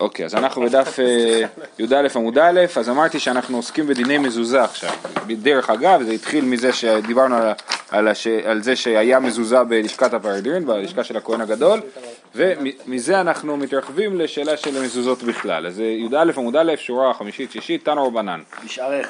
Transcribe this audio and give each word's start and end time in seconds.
אוקיי, 0.00 0.24
אז 0.24 0.34
אנחנו 0.34 0.62
בדף 0.62 0.98
אה, 1.00 1.42
י"א 1.78 2.08
עמוד 2.14 2.38
א', 2.38 2.60
אז 2.76 2.88
אמרתי 2.88 3.18
שאנחנו 3.18 3.56
עוסקים 3.56 3.86
בדיני 3.86 4.18
מזוזה 4.18 4.62
עכשיו. 4.64 4.90
דרך 5.28 5.70
אגב, 5.70 6.02
זה 6.02 6.12
התחיל 6.12 6.44
מזה 6.44 6.72
שדיברנו 6.72 7.36
על, 7.36 7.52
על, 7.90 8.08
הש, 8.08 8.26
על 8.26 8.62
זה 8.62 8.76
שהיה 8.76 9.20
מזוזה 9.20 9.64
בלשכת 9.64 10.14
הפרדירין, 10.14 10.66
בלשכה 10.66 11.04
של 11.04 11.16
הכהן 11.16 11.40
הגדול, 11.40 11.80
ומזה 12.34 13.20
אנחנו 13.20 13.56
מתרחבים 13.56 14.20
לשאלה 14.20 14.56
של 14.56 14.82
מזוזות 14.82 15.22
בכלל. 15.22 15.66
אז 15.66 15.80
י"א 15.80 16.32
עמוד 16.36 16.56
א', 16.56 16.72
שורה 16.76 17.14
חמישית, 17.14 17.52
שישית, 17.52 17.84
תנא 17.84 18.00
רבנן. 18.00 18.40
בשעריך. 18.64 19.08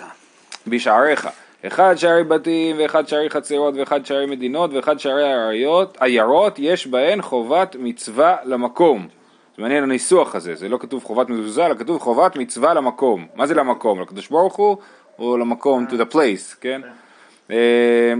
בשעריך. 0.66 1.28
אחד 1.66 1.94
שערי 1.96 2.24
בתים 2.24 2.76
ואחד 2.78 3.08
שערי 3.08 3.30
חצרות 3.30 3.74
ואחד 3.76 4.06
שערי 4.06 4.26
מדינות 4.26 4.70
ואחד 4.72 4.98
שערי 4.98 5.48
עיירות, 5.48 5.96
עיירות 6.00 6.58
יש 6.58 6.86
בהן 6.86 7.22
חובת 7.22 7.76
מצווה 7.78 8.36
למקום. 8.44 9.17
זה 9.58 9.62
מעניין 9.62 9.82
הניסוח 9.82 10.34
הזה, 10.34 10.54
זה 10.54 10.68
לא 10.68 10.78
כתוב 10.78 11.04
חובת 11.04 11.28
מזוזה, 11.28 11.66
אלא 11.66 11.74
כתוב 11.74 12.00
חובת 12.00 12.36
מצווה 12.36 12.74
למקום. 12.74 13.26
מה 13.34 13.46
זה 13.46 13.54
למקום? 13.54 14.00
לקדוש 14.00 14.28
ברוך 14.28 14.56
הוא 14.56 14.76
או 15.18 15.36
למקום, 15.36 15.86
to 15.90 15.92
the 15.92 16.14
place, 16.14 16.56
כן? 16.60 16.80
אה, 17.50 18.14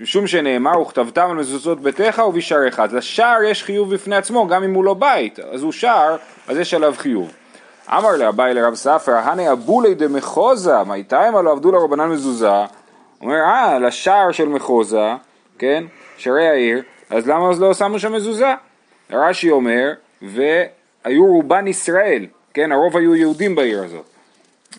משום 0.00 0.26
שנאמר, 0.26 0.80
וכתבתם 0.80 1.30
על 1.30 1.36
מזוזות 1.36 1.80
ביתך 1.80 2.22
ובשעריך. 2.28 2.80
אז 2.80 2.94
לשער 2.94 3.42
יש 3.42 3.64
חיוב 3.64 3.94
בפני 3.94 4.16
עצמו, 4.16 4.46
גם 4.46 4.62
אם 4.62 4.74
הוא 4.74 4.84
לא 4.84 4.94
בית, 4.94 5.38
אז 5.38 5.62
הוא 5.62 5.72
שער, 5.72 6.16
אז 6.48 6.56
יש 6.56 6.74
עליו 6.74 6.94
חיוב. 6.96 7.32
אמר 7.88 8.16
לאביי 8.16 8.54
לרב 8.54 8.74
ספר, 8.74 9.16
הנה 9.16 9.52
אבולי 9.52 9.94
דמחוזה, 9.94 10.84
מה 10.84 10.94
איתם 10.94 11.32
הלא 11.36 11.52
עבדו 11.52 11.72
לרבנן 11.72 12.08
מזוזה? 12.08 12.64
אומר, 13.20 13.34
אה, 13.34 13.78
לשער 13.78 14.32
של 14.32 14.48
מחוזה, 14.48 15.14
כן, 15.58 15.84
שערי 16.16 16.48
העיר, 16.48 16.82
אז 17.10 17.28
למה 17.28 17.50
אז 17.50 17.60
לא 17.60 17.74
שמו 17.74 17.98
שם 17.98 18.12
מזוזה? 18.12 18.54
רש"י 19.10 19.50
אומר, 19.50 19.92
והיו 21.04 21.26
רובן 21.26 21.66
ישראל, 21.66 22.26
כן, 22.54 22.72
הרוב 22.72 22.96
היו 22.96 23.14
יהודים 23.14 23.54
בעיר 23.54 23.84
הזאת. 23.84 24.04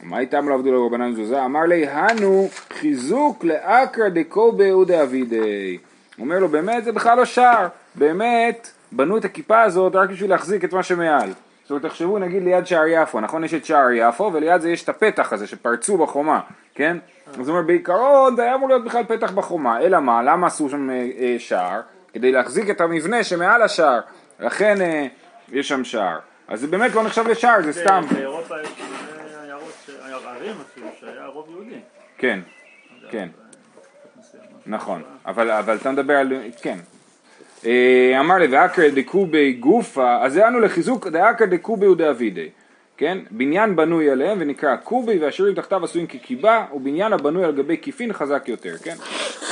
מה 0.04 0.20
איתם 0.20 0.50
לא 0.50 0.54
עבדו 0.54 0.72
לרבנן 0.72 1.10
מזוזה? 1.10 1.46
אמר 1.46 1.62
לי, 1.62 1.88
הנו 1.88 2.48
חיזוק 2.70 3.44
לאקרא 3.44 4.10
דקו 4.10 4.52
באודה 4.52 5.04
אבידי. 5.04 5.78
הוא 6.18 6.26
אומר 6.26 6.40
לו, 6.40 6.50
באמת 6.50 6.84
זה 6.84 6.92
בכלל 6.92 7.18
לא 7.18 7.26
שער, 7.26 7.68
באמת 7.96 8.72
בנו 8.92 9.18
את 9.18 9.26
הכיפה 9.26 9.62
הזאת 9.62 9.96
רק 9.96 10.10
בשביל 10.10 10.30
להחזיק 10.30 10.66
את 10.66 10.74
מה 10.74 10.84
שמעל. 10.84 11.30
זאת 11.64 11.70
אומרת, 11.72 11.86
תחשבו 11.86 12.20
נגיד 12.20 12.44
ליד 12.44 12.66
שער 12.66 12.88
יפו, 12.88 13.20
נכון? 13.20 13.44
יש 13.44 13.54
את 13.54 13.66
שער 13.66 13.92
יפו 13.92 14.30
וליד 14.34 14.62
זה 14.62 14.70
יש 14.70 14.84
את 14.84 14.90
הפתח 14.90 15.34
הזה 15.34 15.48
שפרצו 15.48 15.98
בחומה, 15.98 16.40
כן? 16.76 16.98
אז 17.40 17.48
הוא 17.48 17.56
אומר, 17.58 17.68
בעיקרון 17.68 18.36
זה 18.36 18.42
היה 18.42 18.56
אמור 18.56 18.70
להיות 18.70 18.86
בכלל 18.86 19.04
פתח 19.04 19.32
בחומה, 19.32 19.82
אלא 19.82 20.00
מה? 20.00 20.24
למה 20.24 20.48
עשו 20.48 20.70
שם 20.70 20.90
אה, 20.90 21.10
אה, 21.20 21.36
שער? 21.40 21.82
כדי 22.14 22.32
להחזיק 22.32 22.70
את 22.70 22.82
המבנה 22.82 23.24
שמעל 23.24 23.62
השער, 23.62 24.00
לכן 24.40 24.82
אה, 24.82 25.08
יש 25.52 25.68
שם 25.68 25.84
שער. 25.84 26.20
אז 26.48 26.62
זה 26.62 26.68
באמת 26.68 26.96
לא 26.96 27.04
נחשב 27.04 27.28
לשער, 27.28 27.62
זה 27.62 27.74
סתם. 27.74 28.04
באירופה 28.12 28.62
יש 28.62 28.70
ערים 30.42 30.56
אפילו, 30.62 30.88
שהיה 31.00 31.26
רוב 31.26 31.50
יהודי. 31.50 31.80
כן, 32.18 32.40
כן, 33.10 33.28
מסוים. 34.20 34.44
נכון. 34.66 35.02
אבל, 35.26 35.52
אבל 35.52 35.76
אתה 35.76 35.92
מדבר 35.92 36.14
על... 36.14 36.34
כן. 36.62 36.78
אה, 37.66 38.18
אמר 38.20 38.36
לי, 38.36 38.48
ואקרא 38.48 38.88
דקובי 38.88 39.54
גופה, 39.54 40.18
אז 40.22 40.34
זה 40.34 40.48
אנו 40.48 40.60
לחיזוק 40.60 41.08
דאקרא 41.08 41.46
דקובי 41.46 41.88
ודאבידי. 41.88 42.50
כן? 42.98 43.18
בניין 43.32 43.76
בנוי 43.76 44.10
עליהם 44.10 44.38
ונקרא 44.42 44.76
קובי 44.76 45.20
והשירים 45.20 45.56
תחתיו 45.56 45.84
עשויים 45.84 46.08
כקיבה 46.08 46.66
ובניין 46.74 47.14
הבנוי 47.14 47.44
על 47.44 47.52
גבי 47.52 47.78
כיפין 47.82 48.14
חזק 48.14 48.44
יותר, 48.48 48.78
כן? 48.84 48.96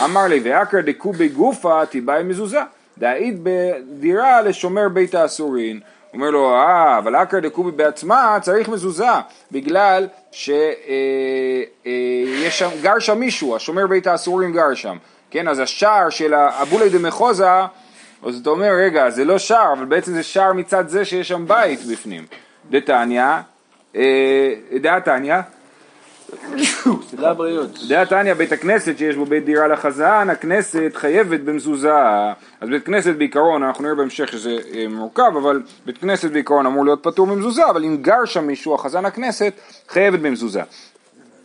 אמר 0.05 0.27
לי 0.27 0.39
ואקרא 0.43 0.81
דקובי 0.81 1.29
גופה 1.29 1.85
תיבאי 1.85 2.23
מזוזה 2.23 2.59
דאית 2.99 3.35
בדירה 3.43 4.41
לשומר 4.41 4.89
בית 4.89 5.15
האסורין. 5.15 5.79
אומר 6.13 6.29
לו 6.29 6.55
אה 6.55 6.97
אבל 6.97 7.15
אקרא 7.15 7.39
דקובי 7.39 7.71
בעצמה 7.71 8.37
צריך 8.41 8.69
מזוזה 8.69 9.05
בגלל 9.51 10.07
שיש 10.31 10.59
שם, 12.49 12.69
גר 12.81 12.99
שם 12.99 13.19
מישהו, 13.19 13.55
השומר 13.55 13.87
בית 13.87 14.07
האסורים 14.07 14.53
גר 14.53 14.73
שם. 14.73 14.97
כן 15.31 15.47
אז 15.47 15.59
השער 15.59 16.09
של 16.09 16.33
אבולי 16.33 16.89
דמחוזה 16.89 17.49
אז 18.23 18.39
אתה 18.41 18.49
אומר 18.49 18.71
רגע 18.83 19.09
זה 19.09 19.25
לא 19.25 19.37
שער 19.37 19.73
אבל 19.73 19.85
בעצם 19.85 20.11
זה 20.13 20.23
שער 20.23 20.53
מצד 20.53 20.87
זה 20.87 21.05
שיש 21.05 21.27
שם 21.27 21.45
בית 21.47 21.79
בפנים. 21.85 22.25
דתניא, 22.69 23.23
אה, 23.95 24.53
דעת 24.81 25.05
תניא, 25.05 25.35
לבריאות. 27.17 27.79
דעת 27.87 28.09
תניא 28.09 28.33
בית 28.33 28.51
הכנסת 28.51 28.97
שיש 28.97 29.15
בו 29.15 29.25
בית 29.25 29.45
דירה 29.45 29.67
לחזן, 29.67 30.27
הכנסת 30.31 30.91
חייבת 30.95 31.39
במזוזה. 31.39 31.93
אז 32.61 32.69
בית 32.69 32.85
כנסת 32.85 33.15
בעיקרון, 33.15 33.63
אנחנו 33.63 33.83
נראה 33.83 33.95
בהמשך 33.95 34.27
שזה 34.27 34.57
אה, 34.73 34.85
מורכב, 34.89 35.31
אבל 35.37 35.61
בית 35.85 35.97
כנסת 35.97 36.31
בעיקרון 36.31 36.65
אמור 36.65 36.85
להיות 36.85 37.03
פטור 37.03 37.27
ממזוזה, 37.27 37.69
אבל 37.69 37.83
אם 37.83 37.97
גר 38.01 38.25
שם 38.25 38.47
מישהו, 38.47 38.75
החזן 38.75 39.05
הכנסת, 39.05 39.53
חייבת 39.89 40.19
במזוזה. 40.19 40.61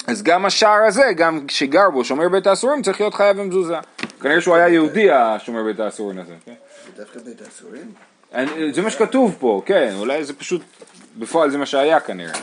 אז 0.07 0.23
גם 0.23 0.45
השער 0.45 0.85
הזה, 0.87 1.13
גם 1.17 1.47
כשגר 1.47 1.91
בו 1.91 2.05
שומר 2.05 2.29
בית 2.29 2.47
האסורים, 2.47 2.83
צריך 2.83 3.01
להיות 3.01 3.15
חייב 3.15 3.41
במזוזה. 3.41 3.77
כנראה 4.21 4.41
שהוא 4.41 4.55
היה 4.55 4.69
יהודי 4.69 5.11
השומר 5.11 5.63
בית 5.63 5.81
האסורים 5.81 6.19
הזה. 6.19 6.35
כן? 6.45 6.53
זה 6.87 7.03
דווקא 7.03 7.21
בית 7.21 7.43
האסורים? 7.43 7.93
זה 8.73 8.83
מה 8.83 8.91
שכתוב 8.91 9.37
פה, 9.39 9.63
כן, 9.67 9.95
אולי 9.99 10.25
זה 10.25 10.35
פשוט, 10.35 10.63
בפועל 11.19 11.51
זה 11.51 11.59
מה 11.59 11.67
שהיה 11.67 12.01
כנראה. 12.01 12.35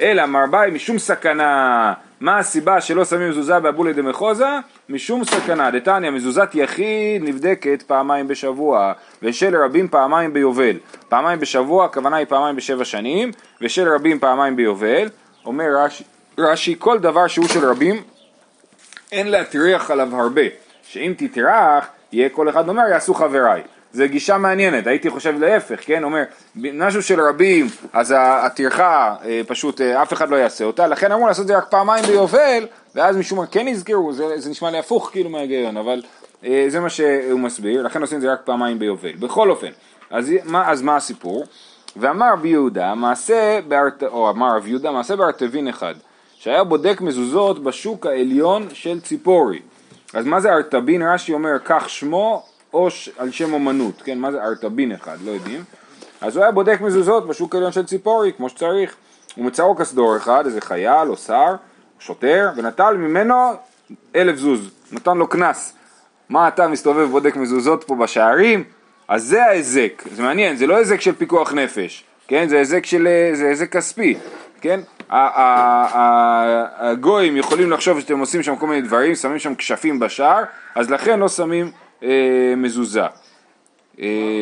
אלא 0.00 0.26
מרבאי 0.26 0.70
משום 0.70 0.98
סכנה, 0.98 1.92
מה 2.20 2.38
הסיבה 2.38 2.80
שלא 2.80 3.04
שמים 3.04 3.30
מזוזה 3.30 3.60
באבולי 3.60 3.92
דמחוזה? 3.92 4.48
משום 4.88 5.24
סכנה, 5.24 5.70
דתניא 5.70 6.10
מזוזת 6.10 6.50
יחיד 6.54 7.22
נבדקת 7.24 7.82
פעמיים 7.82 8.28
בשבוע, 8.28 8.92
ושל 9.22 9.56
רבים 9.56 9.88
פעמיים 9.88 10.32
ביובל. 10.32 10.76
פעמיים 11.08 11.40
בשבוע, 11.40 11.84
הכוונה 11.84 12.16
היא 12.16 12.26
פעמיים 12.26 12.56
בשבע 12.56 12.84
שנים, 12.84 13.32
ושל 13.60 13.88
רבים 13.94 14.18
פעמיים 14.18 14.56
ביובל. 14.56 15.08
אומר 15.46 15.64
רש"י, 15.76 16.04
רש"י, 16.38 16.74
כל 16.78 16.98
דבר 16.98 17.26
שהוא 17.26 17.48
של 17.48 17.64
רבים, 17.70 18.02
אין 19.12 19.28
להטריח 19.28 19.90
עליו 19.90 20.20
הרבה, 20.20 20.42
שאם 20.82 21.14
תטרח, 21.16 21.86
יהיה 22.12 22.28
כל 22.28 22.48
אחד 22.48 22.68
אומר 22.68 22.82
יעשו 22.90 23.14
חבריי. 23.14 23.62
זו 23.94 24.04
גישה 24.06 24.38
מעניינת, 24.38 24.86
הייתי 24.86 25.10
חושב 25.10 25.38
להפך, 25.38 25.80
כן? 25.86 26.04
אומר, 26.04 26.22
משהו 26.56 27.02
של 27.02 27.20
רבים, 27.20 27.66
אז 27.92 28.14
הטרחה 28.18 29.14
אה, 29.24 29.40
פשוט 29.46 29.80
אה, 29.80 30.02
אף 30.02 30.12
אחד 30.12 30.30
לא 30.30 30.36
יעשה 30.36 30.64
אותה, 30.64 30.86
לכן 30.86 31.12
אמרו 31.12 31.26
לעשות 31.26 31.42
את 31.42 31.46
זה 31.46 31.56
רק 31.56 31.66
פעמיים 31.70 32.04
ביובל, 32.04 32.66
ואז 32.94 33.16
משום 33.16 33.38
מה 33.38 33.46
כן 33.46 33.68
יזכרו, 33.68 34.12
זה, 34.12 34.24
זה 34.40 34.50
נשמע 34.50 34.70
לי 34.70 34.78
הפוך 34.78 35.10
כאילו 35.12 35.30
מההיגיון, 35.30 35.76
אבל 35.76 36.02
אה, 36.44 36.64
זה 36.68 36.80
מה 36.80 36.90
שהוא 36.90 37.40
מסביר, 37.40 37.82
לכן 37.82 38.00
עושים 38.00 38.16
את 38.16 38.22
זה 38.22 38.32
רק 38.32 38.40
פעמיים 38.44 38.78
ביובל. 38.78 39.12
בכל 39.12 39.50
אופן, 39.50 39.70
אז 40.10 40.32
מה, 40.44 40.70
אז 40.70 40.82
מה 40.82 40.96
הסיפור? 40.96 41.44
ואמר 41.96 42.32
רבי 42.32 42.48
יהודה, 42.48 42.94
מעשה, 42.94 43.60
בארט... 43.68 44.02
או 44.02 44.30
אמר 44.30 44.56
רבי 44.56 44.70
יהודה, 44.70 44.90
מעשה 44.90 45.16
בארטבין 45.16 45.68
אחד, 45.68 45.94
שהיה 46.38 46.64
בודק 46.64 47.00
מזוזות 47.00 47.62
בשוק 47.64 48.06
העליון 48.06 48.68
של 48.72 49.00
ציפורי. 49.00 49.60
אז 50.14 50.26
מה 50.26 50.40
זה 50.40 50.52
ארטבין? 50.52 51.02
רש"י 51.02 51.32
אומר, 51.32 51.58
כך 51.64 51.90
שמו 51.90 52.42
או. 52.74 52.88
על 53.18 53.30
שם 53.30 53.52
אומנות, 53.52 54.02
כן? 54.04 54.18
מה 54.18 54.32
זה 54.32 54.42
ארטבין 54.42 54.92
אחד? 54.92 55.16
לא 55.24 55.30
יודעים. 55.30 55.64
אז 56.20 56.36
הוא 56.36 56.42
היה 56.42 56.52
בודק 56.52 56.80
מזוזות 56.80 57.26
בשוק 57.26 57.54
העליון 57.54 57.72
של 57.72 57.86
ציפורי, 57.86 58.32
כמו 58.36 58.48
שצריך. 58.48 58.94
הוא 59.36 59.44
מצאו 59.44 59.76
כסדור 59.76 60.16
אחד, 60.16 60.46
איזה 60.46 60.60
חייל 60.60 61.08
או 61.08 61.16
שר, 61.16 61.54
שוטר, 61.98 62.50
ונטל 62.56 62.96
ממנו 62.96 63.34
אלף 64.16 64.36
זוז, 64.36 64.70
נתן 64.92 65.16
לו 65.16 65.26
קנס. 65.26 65.74
מה 66.28 66.48
אתה 66.48 66.68
מסתובב 66.68 67.08
ובודק 67.08 67.36
מזוזות 67.36 67.84
פה 67.84 67.94
בשערים? 67.94 68.64
אז 69.08 69.24
זה 69.24 69.44
ההיזק, 69.44 70.02
זה 70.14 70.22
מעניין, 70.22 70.56
זה 70.56 70.66
לא 70.66 70.76
היזק 70.76 71.00
של 71.00 71.14
פיקוח 71.14 71.52
נפש, 71.52 72.04
כן? 72.28 72.48
זה 72.48 72.58
היזק 72.58 72.86
של, 72.86 73.08
זה 73.32 73.48
היזק 73.48 73.72
כספי, 73.72 74.18
כן? 74.60 74.80
הגויים 76.78 77.36
יכולים 77.36 77.70
לחשוב 77.70 78.00
שאתם 78.00 78.18
עושים 78.18 78.42
שם 78.42 78.56
כל 78.56 78.66
מיני 78.66 78.82
דברים, 78.82 79.14
שמים 79.14 79.38
שם 79.38 79.54
כשפים 79.54 79.98
בשער, 79.98 80.42
אז 80.74 80.90
לכן 80.90 81.20
לא 81.20 81.28
שמים 81.28 81.70
מזוזה. 82.56 83.00
אה, 83.00 83.06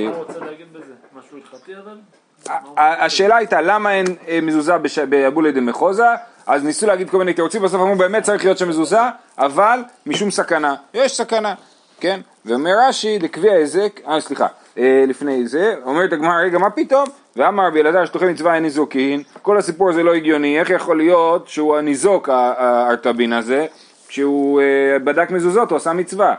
מה 0.06 0.16
הוא 0.16 0.24
רוצה 0.24 0.38
להגיד 0.38 0.66
בזה? 0.72 0.92
משהו 1.18 1.38
הלכתי 1.38 1.72
אבל? 1.84 1.96
השאלה 2.76 3.36
הייתה 3.36 3.60
למה 3.60 3.92
אין 3.92 4.06
אה, 4.28 4.38
מזוזה 4.42 4.74
באבולי 5.08 5.52
דמחוזה, 5.52 6.06
אז 6.46 6.64
ניסו 6.64 6.86
להגיד 6.86 7.10
כל 7.10 7.18
מיני 7.18 7.34
תירוצים, 7.34 7.62
בסוף 7.62 7.80
אמרו 7.80 7.96
באמת 7.96 8.22
צריך 8.22 8.44
להיות 8.44 8.58
שם 8.58 8.68
מזוזה, 8.68 9.00
אבל 9.38 9.80
משום 10.06 10.30
סכנה, 10.30 10.74
יש 10.94 11.16
סכנה, 11.16 11.54
כן? 12.00 12.20
ואומר 12.44 12.70
רש"י, 12.88 13.18
דקביע 13.18 13.52
היזק, 13.52 14.00
אה 14.08 14.20
סליחה, 14.20 14.46
אה, 14.78 15.04
לפני 15.08 15.46
זה, 15.46 15.74
אומרת 15.84 16.12
הגמרא, 16.12 16.40
רגע 16.44 16.58
מה 16.58 16.70
פתאום? 16.70 17.04
ואמר 17.36 17.66
רבי 17.66 17.80
אלעזר 17.80 18.04
שתוכל 18.04 18.26
מצווה 18.26 18.54
אין 18.54 18.62
ניזוקין, 18.62 19.22
כל 19.42 19.58
הסיפור 19.58 19.90
הזה 19.90 20.02
לא 20.02 20.14
הגיוני, 20.14 20.60
איך 20.60 20.70
יכול 20.70 20.96
להיות 20.96 21.48
שהוא 21.48 21.76
הניזוק 21.76 22.28
הארטבין 22.28 23.32
הזה, 23.32 23.66
כשהוא 24.08 24.60
אה, 24.60 24.98
בדק 24.98 25.30
מזוזות 25.30 25.70
הוא 25.70 25.76
עשה 25.76 25.92
מצווה? 25.92 26.34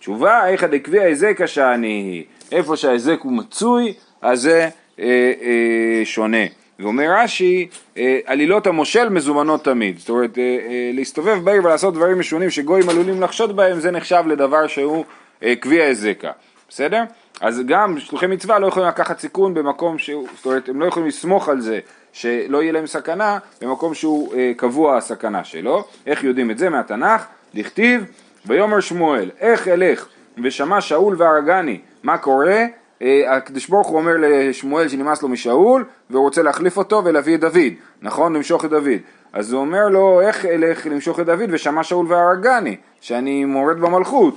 תשובה, 0.00 0.48
איכא 0.48 0.66
דקביע 0.66 1.02
היזק 1.02 1.40
השעני, 1.40 2.24
איפה 2.52 2.76
שההיזק 2.76 3.20
הוא 3.22 3.32
מצוי, 3.32 3.92
אז 4.22 4.40
זה 4.40 4.68
אה, 5.00 5.04
אה, 5.42 6.04
שונה. 6.04 6.46
ואומר 6.78 7.04
רש"י, 7.10 7.68
אה, 7.96 8.18
עלילות 8.24 8.66
המושל 8.66 9.08
מזומנות 9.08 9.64
תמיד. 9.64 9.98
זאת 9.98 10.08
אומרת, 10.08 10.38
אה, 10.38 10.42
אה, 10.42 10.90
להסתובב 10.94 11.38
בעיר 11.44 11.64
ולעשות 11.64 11.94
דברים 11.94 12.18
משונים 12.18 12.50
שגויים 12.50 12.88
עלולים 12.88 13.22
לחשוד 13.22 13.56
בהם, 13.56 13.80
זה 13.80 13.90
נחשב 13.90 14.22
לדבר 14.26 14.66
שהוא 14.66 15.04
אה, 15.42 15.54
קביע 15.56 15.84
היזקה. 15.84 16.30
בסדר? 16.68 17.02
אז 17.40 17.62
גם 17.66 18.00
שלוחי 18.00 18.26
מצווה 18.26 18.58
לא 18.58 18.66
יכולים 18.66 18.88
לקחת 18.88 19.20
סיכון 19.20 19.54
במקום 19.54 19.98
שהוא, 19.98 20.26
זאת 20.36 20.46
אומרת 20.46 20.68
הם 20.68 20.80
לא 20.80 20.86
יכולים 20.86 21.08
לסמוך 21.08 21.48
על 21.48 21.60
זה 21.60 21.80
שלא 22.12 22.62
יהיה 22.62 22.72
להם 22.72 22.86
סכנה 22.86 23.38
במקום 23.62 23.94
שהוא 23.94 24.34
אה, 24.34 24.52
קבוע 24.56 24.96
הסכנה 24.96 25.44
שלו. 25.44 25.84
איך 26.06 26.24
יודעים 26.24 26.50
את 26.50 26.58
זה 26.58 26.68
מהתנ"ך? 26.68 27.26
דכתיב 27.54 28.04
ויאמר 28.46 28.80
שמואל 28.80 29.30
איך 29.40 29.68
אלך 29.68 30.08
ושמע 30.42 30.80
שאול 30.80 31.14
והרגני 31.18 31.80
מה 32.02 32.18
קורה? 32.18 32.66
אה, 33.02 33.36
הקדוש 33.36 33.68
ברוך 33.68 33.86
הוא 33.86 33.98
אומר 33.98 34.14
לשמואל 34.18 34.88
שנמאס 34.88 35.22
לו 35.22 35.28
משאול 35.28 35.84
והוא 36.10 36.22
רוצה 36.22 36.42
להחליף 36.42 36.76
אותו 36.76 37.02
ולהביא 37.04 37.34
את 37.34 37.40
דוד, 37.40 37.72
נכון? 38.02 38.36
למשוך 38.36 38.64
את 38.64 38.70
דוד. 38.70 38.98
אז 39.32 39.52
הוא 39.52 39.60
אומר 39.60 39.88
לו 39.88 40.20
איך 40.20 40.44
אלך 40.44 40.86
למשוך 40.86 41.20
את 41.20 41.26
דוד 41.26 41.48
ושמע 41.50 41.82
שאול 41.82 42.06
והרגני 42.08 42.76
שאני 43.00 43.44
מורד 43.44 43.80
במלכות. 43.80 44.34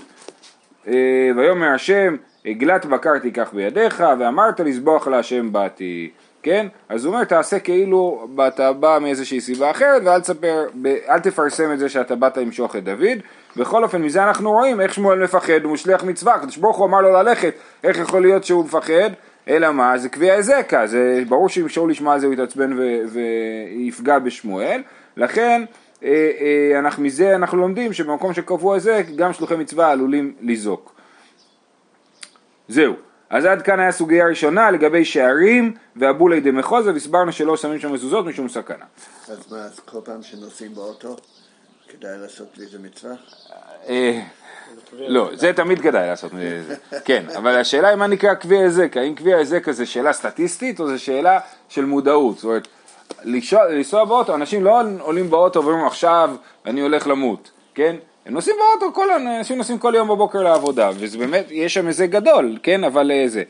אה, 0.88 0.94
ויאמר 1.36 1.68
השם 1.68 2.16
עגלת 2.46 2.86
בקר 2.86 3.20
תיקח 3.20 3.54
בידיך 3.54 4.04
ואמרת 4.20 4.60
לזבוח 4.60 5.08
להשם 5.08 5.52
באתי 5.52 6.10
כן? 6.44 6.68
אז 6.90 7.06
הוא 7.06 7.14
אומר 7.14 7.24
תעשה 7.24 7.60
כאילו 7.60 8.28
אתה 8.48 8.74
בא 8.74 8.98
מאיזושהי 9.02 9.42
סיבה 9.42 9.72
אחרת 9.72 10.02
ואל 10.06 10.20
תספר, 10.20 10.66
אל 11.10 11.20
תפרסם 11.20 11.72
את 11.72 11.80
זה 11.80 11.90
שאתה 11.90 12.16
באת 12.16 12.38
למשוך 12.38 12.76
את 12.76 12.84
דוד 12.84 13.18
בכל 13.58 13.84
אופן 13.84 14.02
מזה 14.02 14.24
אנחנו 14.24 14.52
רואים 14.52 14.82
איך 14.82 14.94
שמואל 14.94 15.24
מפחד 15.24 15.64
הוא 15.64 15.74
משליח 15.74 16.04
מצווה, 16.04 16.36
הקדוש 16.36 16.58
ברוך 16.58 16.78
הוא 16.78 16.86
אמר 16.86 17.02
לו 17.02 17.12
ללכת 17.12 17.54
איך 17.84 17.98
יכול 17.98 18.22
להיות 18.22 18.44
שהוא 18.44 18.66
מפחד? 18.66 19.10
אלא 19.48 19.72
מה? 19.72 19.98
זה 19.98 20.10
קביע 20.10 20.36
אזקה, 20.36 20.88
זה 20.88 21.24
ברור 21.28 21.50
שאם 21.50 21.70
שאול 21.70 21.92
ישמע 21.92 22.20
זה 22.20 22.26
הוא 22.26 22.34
יתעצבן 22.34 22.78
ויפגע 23.10 24.20
בשמואל. 24.20 24.82
לכן 25.18 25.66
אה, 26.04 26.32
אה, 26.40 26.80
אנחנו, 26.80 27.04
מזה 27.04 27.36
אנחנו 27.36 27.58
לומדים 27.58 27.94
שבמקום 27.94 28.34
שקבוע 28.34 28.80
זה 28.80 29.02
גם 29.16 29.34
שלוחי 29.34 29.56
מצווה 29.56 29.92
עלולים 29.92 30.34
לזעוק. 30.42 30.96
זהו. 32.68 32.94
אז 33.30 33.46
עד 33.46 33.62
כאן 33.62 33.80
היה 33.80 33.92
סוגיה 33.92 34.28
ראשונה 34.28 34.72
לגבי 34.72 35.06
שערים 35.06 35.74
ואבולי 35.96 36.40
דמחוזה 36.40 36.94
והסברנו 36.94 37.32
שלא 37.32 37.58
שמים 37.58 37.80
שם 37.80 37.94
מזוזות 37.94 38.26
משום 38.26 38.50
סכנה. 38.50 38.86
אז 39.30 39.52
מה, 39.52 39.58
אז 39.58 39.80
כל 39.80 40.00
פעם 40.04 40.24
שנוסעים 40.24 40.76
באוטו 40.76 41.16
כדאי 42.00 42.18
לעשות 42.18 42.48
איזה 42.62 42.80
מצווה? 42.80 43.14
אה, 43.90 44.22
לא, 44.94 45.30
זה 45.34 45.54
תמיד 45.54 45.82
כדאי 45.82 46.08
לעשות, 46.08 46.32
כן, 47.06 47.24
אבל 47.38 47.56
השאלה 47.56 47.88
היא 47.88 47.96
מה 47.96 48.08
נקרא 48.08 48.34
קביע 48.34 48.60
היזק, 48.60 48.98
האם 48.98 49.16
קביע 49.16 49.38
היזק 49.38 49.72
זה 49.72 49.86
שאלה 49.86 50.14
סטטיסטית 50.14 50.80
או 50.80 50.88
זה 50.88 51.00
שאלה 51.00 51.40
של 51.70 51.86
מודעות, 51.86 52.36
זאת 52.36 52.44
אומרת, 52.44 52.68
לנסוע 53.24 54.06
באוטו, 54.06 54.36
אנשים 54.36 54.64
לא 54.64 54.82
עולים 55.00 55.30
באוטו 55.30 55.66
ואומרים 55.66 55.86
עכשיו 55.86 56.36
אני 56.66 56.82
הולך 56.82 57.08
למות, 57.08 57.52
כן? 57.76 57.96
הם 58.26 58.34
נוסעים 58.34 58.56
באוטו, 58.60 58.94
כל 58.94 59.10
האנשים 59.12 59.58
נוסעים 59.58 59.78
כל 59.78 59.94
יום 59.96 60.08
בבוקר 60.08 60.42
לעבודה, 60.44 60.90
וזה 60.96 61.18
באמת, 61.18 61.46
יש 61.50 61.74
שם 61.74 61.88
היזק 61.88 62.10
גדול, 62.10 62.58
כן, 62.64 62.84
אבל 62.84 63.12
אה, 63.12 63.24
זה, 63.28 63.44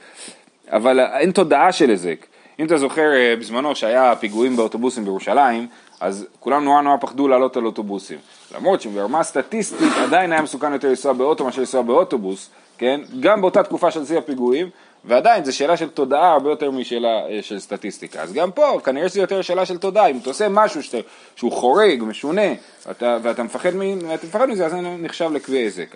אבל 0.71 0.99
אה, 0.99 1.19
אין 1.19 1.31
תודעה 1.31 1.71
של 1.71 1.89
היזק. 1.89 2.25
אם 2.59 2.65
אתה 2.65 2.77
זוכר 2.77 3.13
אה, 3.13 3.35
בזמנו 3.39 3.75
שהיה 3.75 4.15
פיגועים 4.15 4.55
באוטובוסים 4.55 5.03
בירושלים, 5.03 5.67
אז 6.03 6.25
כולם 6.39 6.63
נורא 6.63 6.81
נורא 6.81 6.97
פחדו 7.01 7.27
לעלות 7.27 7.57
על 7.57 7.65
אוטובוסים. 7.65 8.17
למרות 8.55 8.81
שברמה 8.81 9.23
סטטיסטית 9.23 9.93
עדיין 10.03 10.31
היה 10.31 10.41
מסוכן 10.41 10.73
יותר 10.73 10.89
לנסוע 10.89 11.13
באוטו 11.13 11.45
מאשר 11.45 11.59
לנסוע 11.59 11.81
באוטובוס, 11.81 12.49
כן? 12.77 13.01
גם 13.19 13.41
באותה 13.41 13.63
תקופה 13.63 13.91
של 13.91 14.05
שיא 14.05 14.17
הפיגועים, 14.17 14.69
ועדיין 15.05 15.45
זו 15.45 15.55
שאלה 15.55 15.77
של 15.77 15.89
תודעה 15.89 16.31
הרבה 16.31 16.49
יותר 16.49 16.71
משאלה 16.71 17.21
של 17.41 17.59
סטטיסטיקה. 17.59 18.21
אז 18.21 18.33
גם 18.33 18.51
פה 18.51 18.79
כנראה 18.83 19.09
שזה 19.09 19.19
יותר 19.21 19.41
שאלה 19.41 19.65
של 19.65 19.77
תודעה, 19.77 20.07
אם 20.07 20.17
אתה 20.17 20.29
עושה 20.29 20.49
משהו 20.49 20.83
שאתה, 20.83 20.97
שהוא 21.35 21.51
חורג, 21.51 22.03
משונה, 22.03 22.53
ואתה, 22.87 23.17
ואתה 23.21 23.43
מפחד, 23.43 23.71
ואתה 24.09 24.27
מפחד 24.27 24.49
מזה, 24.49 24.65
אז 24.65 24.71
זה 24.71 24.81
נחשב 24.81 25.31
לקביע 25.33 25.59
היזק. 25.59 25.95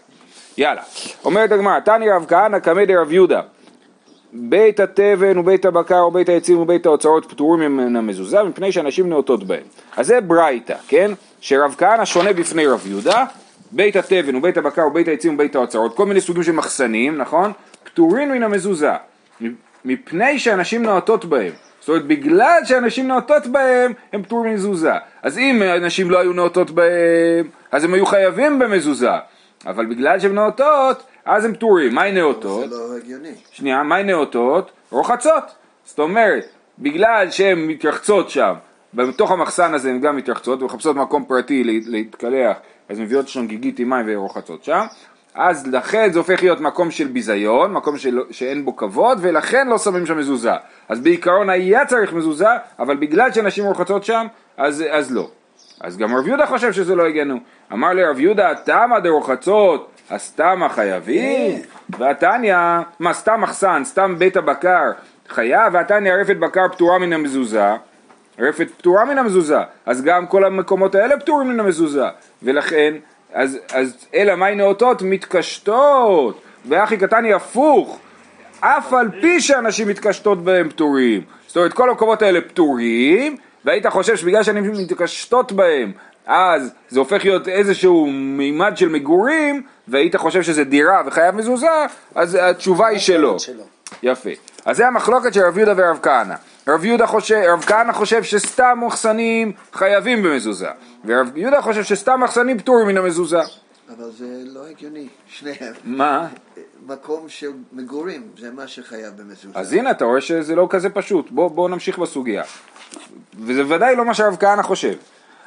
יאללה, 0.58 0.82
אומרת 1.26 1.52
הגמרא, 1.52 1.80
תני 1.80 2.10
רב 2.10 2.26
כהנא 2.28 2.60
קמא 2.60 2.86
דרב 2.86 3.12
יהודה 3.12 3.42
בית 4.34 4.80
התבן 4.80 5.38
ובית 5.38 5.66
הבקר 5.66 6.06
ובית 6.08 6.30
העצים 6.30 6.60
ובית 6.60 6.86
האוצרות 6.86 7.26
פטורים 7.26 7.78
מן 7.78 7.96
המזוזה 7.96 8.44
מפני 8.44 8.72
שאנשים 8.72 9.10
נאותות 9.10 9.44
בהם. 9.44 9.64
אז 9.98 10.08
זה 10.08 10.22
ברייתא, 10.22 10.76
כן? 10.88 11.12
שרב 11.42 11.76
כהנא 11.78 12.06
שונה 12.06 12.34
בפני 12.34 12.68
רב 12.68 12.88
יהודה, 12.88 13.26
בית 13.72 13.96
התבן 13.96 14.36
ובית 14.36 14.58
הבקר 14.58 14.88
ובית 14.88 15.08
העצים 15.08 15.34
ובית 15.34 15.56
האוצרות, 15.56 15.96
כל 15.96 16.06
מיני 16.06 16.22
סוגים 16.22 16.44
של 16.44 16.52
מחסנים, 16.52 17.18
נכון? 17.18 17.52
פטורים 17.84 18.32
מן 18.32 18.44
המזוזה, 18.44 18.92
מפני 19.86 20.40
שאנשים 20.40 20.84
נאותות 20.84 21.26
בהם. 21.26 21.52
זאת 21.80 21.90
אומרת, 21.90 22.06
בגלל 22.06 22.60
שאנשים 22.64 23.08
נאותות 23.08 23.48
בהם, 23.48 23.94
הם 24.14 24.24
פטורים 24.24 24.52
ממזוזה. 24.52 24.94
אז 25.24 25.38
אם 25.38 25.64
אנשים 25.64 26.12
לא 26.12 26.20
היו 26.20 26.34
נאותות 26.34 26.72
בהם, 26.72 27.48
אז 27.72 27.84
הם 27.84 27.94
היו 27.94 28.06
חייבים 28.06 28.60
במזוזה. 28.60 29.12
אבל 29.66 29.86
בגלל 29.86 30.20
שהם 30.20 30.36
נאותות, 30.36 31.04
אז 31.28 31.46
הם 31.46 31.54
פטורים. 31.54 31.96
מהי 31.96 32.12
נאותות? 32.12 32.70
זה 32.70 32.76
לא 32.76 32.98
הגיוני. 32.98 33.32
שנייה, 33.52 33.84
מהי 33.84 34.04
נאותות? 34.04 34.72
רוחצות. 34.90 35.44
זאת 35.86 36.00
אומרת, 36.00 36.46
בגלל 36.80 37.28
שהן 37.30 37.60
מתרחצות 37.60 38.30
שם, 38.30 38.54
בתוך 38.94 39.32
המחסן 39.32 39.74
הזה 39.74 39.90
הן 39.90 40.02
גם 40.02 40.16
מתרחצות 40.16 40.62
ומחפשות 40.62 40.96
מקום 40.96 41.26
פרטי 41.26 41.64
להתקלח, 41.64 42.58
אז 42.90 43.00
מביאות 43.00 43.28
שם 43.28 43.48
גיגית 43.48 43.80
עם 43.80 43.90
מים 43.90 44.06
ורוחצות 44.10 44.64
שם. 44.64 44.86
אז 45.36 45.68
לכן 45.68 46.12
זה 46.12 46.20
הופך 46.20 46.44
להיות 46.44 46.60
מקום 46.60 46.92
של 46.92 47.08
ביזיון, 47.08 47.74
מקום 47.74 47.98
של, 47.98 48.20
שאין 48.32 48.66
בו 48.66 48.76
כבוד, 48.76 49.18
ולכן 49.22 49.68
לא 49.68 49.78
שמים 49.78 50.06
שם 50.06 50.18
מזוזה. 50.18 50.54
אז 50.90 51.00
בעיקרון 51.00 51.50
היה 51.50 51.86
צריך 51.86 52.14
מזוזה, 52.14 52.50
אבל 52.80 52.96
בגלל 52.96 53.32
שנשים 53.32 53.66
רוחצות 53.66 54.04
שם, 54.04 54.28
אז, 54.58 54.84
אז 54.90 55.12
לא. 55.12 55.30
אז 55.82 55.98
גם 55.98 56.16
רב 56.16 56.28
יהודה 56.28 56.46
חושב 56.46 56.74
שזה 56.74 56.96
לא 56.96 57.06
הגנו. 57.06 57.40
אמר 57.74 57.94
לרב 57.94 58.20
יהודה, 58.20 58.56
תמה 58.56 59.00
דרוחצות, 59.00 59.97
הסתמה 60.12 60.70
חייבים? 60.70 61.62
והתניא, 61.90 62.58
מה 63.00 63.14
סתם 63.14 63.42
מחסן, 63.42 63.82
סתם 63.86 64.16
בית 64.18 64.38
הבקר 64.38 64.92
חייב, 65.30 65.74
והתניא 65.74 66.14
רפת 66.14 66.36
בקר 66.36 66.68
פטורה 66.72 67.00
מן 67.00 67.14
המזוזה, 67.14 67.74
רפת 68.40 68.68
פטורה 68.78 69.06
מן 69.06 69.18
המזוזה, 69.18 69.60
אז 69.86 70.02
גם 70.02 70.28
כל 70.28 70.46
המקומות 70.46 70.96
האלה 70.96 71.20
פטורים 71.20 71.50
מן 71.50 71.60
המזוזה, 71.60 72.06
ולכן, 72.44 72.94
אז, 73.34 73.60
אז 73.74 74.08
אלא 74.14 74.36
מאי 74.36 74.56
נאותות 74.56 75.02
מתקשטות, 75.02 76.42
ואחי 76.66 76.98
קטני 76.98 77.34
הפוך, 77.34 78.00
אף 78.60 78.94
על 78.94 79.10
פי 79.22 79.42
שאנשים 79.42 79.88
מתקשטות 79.88 80.44
בהם 80.44 80.70
פטורים, 80.70 81.22
זאת 81.48 81.58
אומרת 81.58 81.74
כל 81.74 81.90
המקומות 81.90 82.22
האלה 82.22 82.42
פטורים, 82.42 83.38
והיית 83.68 83.88
חושב 83.88 84.16
שבגלל 84.16 84.44
שאנשים 84.44 84.72
מתקשטות 84.72 85.52
בהם 85.52 85.92
אז 86.26 86.74
זה 86.90 87.00
הופך 87.00 87.26
להיות 87.26 87.48
איזשהו 87.48 88.08
מימד 88.12 88.78
של 88.78 88.90
מגורים 88.90 89.64
והיית 89.88 90.16
חושב 90.16 90.42
שזה 90.44 90.64
דירה 90.64 91.02
וחייב 91.06 91.36
מזוזה, 91.36 91.68
אז 92.16 92.38
התשובה 92.42 92.88
היא 92.88 93.00
שלא. 93.00 93.38
יפה. 94.04 94.30
אז 94.66 94.78
זה 94.78 94.88
המחלוקת 94.88 95.34
של 95.34 95.42
רב 95.42 95.58
יהודה 95.58 95.74
ורב 95.78 96.00
כהנא. 96.04 96.36
רב 96.68 96.86
יהודה 96.86 97.08
חושב, 97.08 97.42
רב 97.48 97.62
כהנא 97.62 97.92
חושב 97.92 98.24
שסתם 98.24 98.80
מחסנים 98.82 99.52
חייבים 99.74 100.24
במזוזה, 100.24 100.70
ורב 101.06 101.38
יהודה 101.38 101.62
חושב 101.62 101.84
שסתם 101.84 102.20
מחסנים 102.24 102.60
פטורים 102.60 102.88
מן 102.88 102.98
המזוזה. 102.98 103.40
אבל 103.98 104.12
זה 104.18 104.26
לא 104.46 104.68
הגיוני, 104.68 105.08
שניהם. 105.28 105.74
מה? 105.84 106.28
מקום 106.88 107.30
של 107.30 107.52
מגורים, 107.74 108.22
זה 108.38 108.52
מה 108.52 108.68
שחייב 108.68 109.14
במזוזה. 109.18 109.60
אז 109.60 109.74
הנה, 109.74 109.92
אתה 109.92 110.06
רואה 110.06 110.22
שזה 110.22 110.56
לא 110.56 110.68
כזה 110.70 110.90
פשוט. 110.90 111.32
בוא, 111.32 111.50
בוא 111.50 111.70
נמשיך 111.70 111.98
בסוגיה. 111.98 112.44
וזה 113.46 113.64
ודאי 113.68 113.96
לא 113.96 114.06
מה 114.06 114.14
שרב 114.14 114.38
כהנא 114.40 114.62
חושב. 114.62 114.94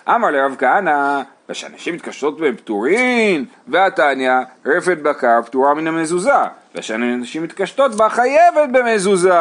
אמר 0.08 0.30
לרב 0.30 0.56
כהנא, 0.58 1.20
ושאנשים 1.48 1.94
מתקשרות 1.94 2.40
בהם 2.40 2.56
פטורין, 2.56 3.44
והתניא, 3.68 4.32
רפת 4.66 4.98
בקר 5.02 5.42
פטורה 5.46 5.74
מן 5.74 5.86
המזוזה, 5.86 6.32
ושאנשים 6.74 7.42
מתקשטות 7.42 7.94
בה 7.94 8.08
חייבת 8.08 8.68
במזוזה. 8.72 9.40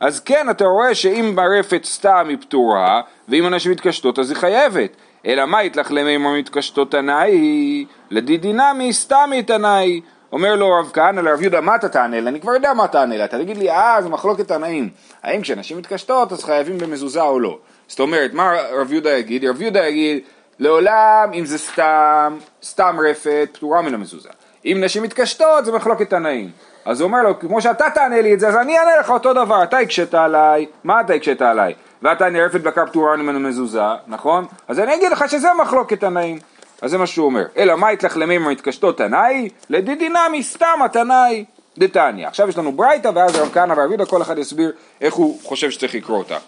אז 0.00 0.20
כן, 0.20 0.50
אתה 0.50 0.64
רואה 0.64 0.94
שאם 0.94 1.32
ברפת 1.34 1.84
סתם 1.84 2.26
היא 2.28 2.36
פטורה, 2.40 3.00
ואם 3.28 3.46
אנשים 3.46 3.72
מתקשטות 3.72 4.18
אז 4.18 4.30
היא 4.30 4.36
חייבת. 4.36 4.96
אלא 5.26 5.46
מה 5.46 5.62
יתלכלמי 5.62 6.16
אם 6.16 6.38
מתקשטות 6.38 6.90
תנאי? 6.90 7.84
לדידינמי 8.10 8.92
סתמי 8.92 9.42
תנאי. 9.42 10.00
אומר 10.32 10.56
לו 10.56 10.70
רב 10.78 10.90
כהנא 10.92 11.20
לרב 11.20 11.42
יהודה, 11.42 11.60
מה 11.60 11.76
אתה 11.76 11.88
תענה 11.88 12.20
לי? 12.20 12.28
אני 12.28 12.40
כבר 12.40 12.54
יודע 12.54 12.72
מה 12.72 12.88
תענה 12.88 13.16
לי, 13.16 13.24
אתה 13.24 13.38
תגיד 13.38 13.56
לי, 13.56 13.70
אה, 13.70 14.02
זה 14.02 14.08
מחלוקת 14.08 14.48
תנאים. 14.48 14.88
האם 15.22 15.40
כשאנשים 15.40 15.78
מתקשטות 15.78 16.32
אז 16.32 16.44
חייבים 16.44 16.78
במזוזה 16.78 17.22
או 17.22 17.40
לא? 17.40 17.58
זאת 17.88 18.00
אומרת, 18.00 18.34
מה 18.34 18.52
רב 18.72 18.92
יהודה 18.92 19.10
יגיד? 19.10 19.44
רב 19.44 19.62
יהודה 19.62 19.86
יגיד, 19.86 20.22
לעולם 20.58 21.30
אם 21.34 21.44
זה 21.44 21.58
סתם, 21.58 22.38
סתם 22.62 22.96
רפת, 23.10 23.48
פטורה 23.52 23.82
מן 23.82 23.94
המזוזה. 23.94 24.28
אם 24.64 24.78
נשים 24.80 25.02
מתקשטות 25.02 25.64
זה 25.64 25.72
מחלוקת 25.72 26.10
תנאים. 26.10 26.50
אז 26.84 27.00
הוא 27.00 27.08
אומר 27.08 27.22
לו, 27.22 27.38
כמו 27.38 27.60
שאתה 27.60 27.84
תענה 27.94 28.20
לי 28.20 28.34
את 28.34 28.40
זה, 28.40 28.48
אז 28.48 28.56
אני 28.56 28.78
אענה 28.78 28.96
לך 29.00 29.10
אותו 29.10 29.32
דבר, 29.32 29.62
אתה 29.62 29.78
הקשית 29.78 30.14
עליי, 30.14 30.66
מה 30.84 31.00
אתה 31.00 31.12
הקשית 31.12 31.42
עליי? 31.42 31.74
ואתה 32.02 32.28
נערפת 32.28 32.60
בקר 32.60 32.86
פטורה 32.86 33.16
מן 33.16 33.36
המזוזה, 33.36 33.82
נכון? 34.06 34.46
אז 34.68 34.78
אני 34.78 34.94
אגיד 34.94 35.12
לך 35.12 35.24
שזה 35.28 35.48
מחלוקת 35.62 36.00
תנאים. 36.00 36.38
אז 36.82 36.90
זה 36.90 36.98
מה 36.98 37.06
שהוא 37.06 37.26
אומר. 37.26 37.44
אלא 37.56 37.76
מה 37.76 37.92
יתלכלמים 37.92 38.44
מתקשטות 38.44 38.98
תנאי? 38.98 39.48
לדידינמי 39.70 40.42
סתם 40.42 40.78
התנאי 40.84 41.44
דתניא. 41.78 42.26
עכשיו 42.26 42.48
יש 42.48 42.58
לנו 42.58 42.72
ברייתא 42.72 43.10
ואז 43.14 43.36
רב 43.36 43.50
כהנא 43.52 43.72
יהודה 43.72 44.06
כל 44.06 44.22
אחד 44.22 44.38
יסביר 44.38 44.72
איך 45.00 45.14
הוא 45.14 45.40
חושב 45.42 45.70
שצריך 45.70 45.94
לקרוא 45.94 46.18
אותה. 46.18 46.38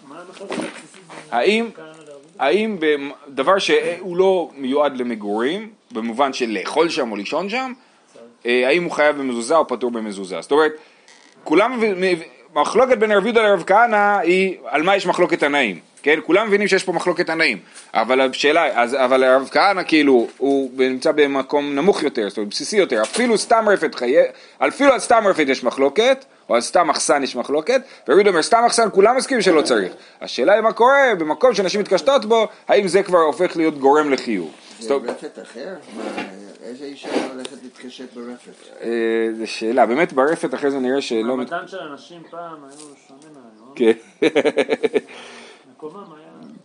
האם, 1.31 1.69
האם 2.39 2.77
דבר 3.27 3.59
שהוא 3.59 4.17
לא 4.17 4.49
מיועד 4.57 4.97
למגורים, 4.97 5.69
במובן 5.91 6.33
של 6.33 6.49
לאכול 6.49 6.89
שם 6.89 7.11
או 7.11 7.15
לישון 7.15 7.49
שם, 7.49 7.73
אה, 8.45 8.67
האם 8.67 8.83
הוא 8.83 8.91
חייב 8.91 9.17
במזוזה 9.17 9.57
או 9.57 9.67
פטור 9.67 9.91
במזוזה. 9.91 10.41
זאת 10.41 10.51
אומרת, 10.51 10.71
כולם, 11.43 11.79
מחלוקת 12.55 12.97
בין 12.97 13.11
רב 13.11 13.25
יהודה 13.25 13.41
לרב 13.41 13.63
כהנא 13.67 14.17
היא 14.17 14.57
על 14.65 14.83
מה 14.83 14.95
יש 14.95 15.05
מחלוקת 15.05 15.39
תנאים, 15.39 15.79
כן? 16.03 16.19
כולם 16.25 16.47
מבינים 16.47 16.67
שיש 16.67 16.83
פה 16.83 16.91
מחלוקת 16.91 17.27
תנאים, 17.27 17.59
אבל 17.93 18.21
השאלה, 18.21 18.81
אז, 18.81 18.93
אבל 18.93 19.23
הרב 19.23 19.49
כהנא 19.51 19.81
כאילו, 19.87 20.27
הוא 20.37 20.71
נמצא 20.77 21.11
במקום 21.11 21.75
נמוך 21.75 22.03
יותר, 22.03 22.29
זאת 22.29 22.37
אומרת 22.37 22.49
בסיסי 22.49 22.77
יותר, 22.77 23.01
אפילו 23.01 23.37
סתם 23.37 23.65
רפת 23.69 23.95
חיי, 23.95 24.23
אפילו 24.57 24.93
על 24.93 24.99
סתם 24.99 25.23
רפת 25.27 25.45
יש 25.47 25.63
מחלוקת, 25.63 26.25
או 26.49 26.55
על 26.55 26.61
סתם 26.61 26.87
מחסן 26.87 27.23
יש 27.23 27.35
מחלוקת, 27.35 27.81
ורב 28.07 28.17
יהודה 28.17 28.29
אומר 28.29 28.41
סתם 28.41 28.63
מחסן 28.65 28.89
כולם 28.91 29.17
מסכימים 29.17 29.41
שלא 29.41 29.61
צריך, 29.61 29.93
השאלה 30.21 30.53
היא 30.53 30.61
מה 30.61 30.73
קורה 30.73 31.15
במקום 31.17 31.53
שנשים 31.53 31.81
מתקשטות 31.81 32.25
בו, 32.25 32.47
האם 32.67 32.87
זה 32.87 33.03
כבר 33.03 33.19
הופך 33.19 33.57
להיות 33.57 33.77
גורם 33.77 34.09
לחיוב. 34.09 34.51
זה 34.79 34.93
רפת 34.93 35.39
אחר? 35.41 35.75
איזה 36.63 36.85
אישה 36.85 37.09
הולכת 37.33 37.57
להתקשט 37.63 38.13
ברפת? 38.13 38.51
אה, 38.81 38.89
זו 39.37 39.47
שאלה, 39.47 39.85
באמת 39.85 40.13
ברפת 40.13 40.53
אחרי 40.53 40.71
זה 40.71 40.79
נראה 40.79 41.01
שלא... 41.01 41.33
המדען 41.33 41.67
של 41.67 41.77
אנשים 41.79 42.21
פעם 42.29 42.57
היו 42.63 42.87
שונה 43.07 43.33
מהיום. 43.33 43.73
כן. 43.75 44.27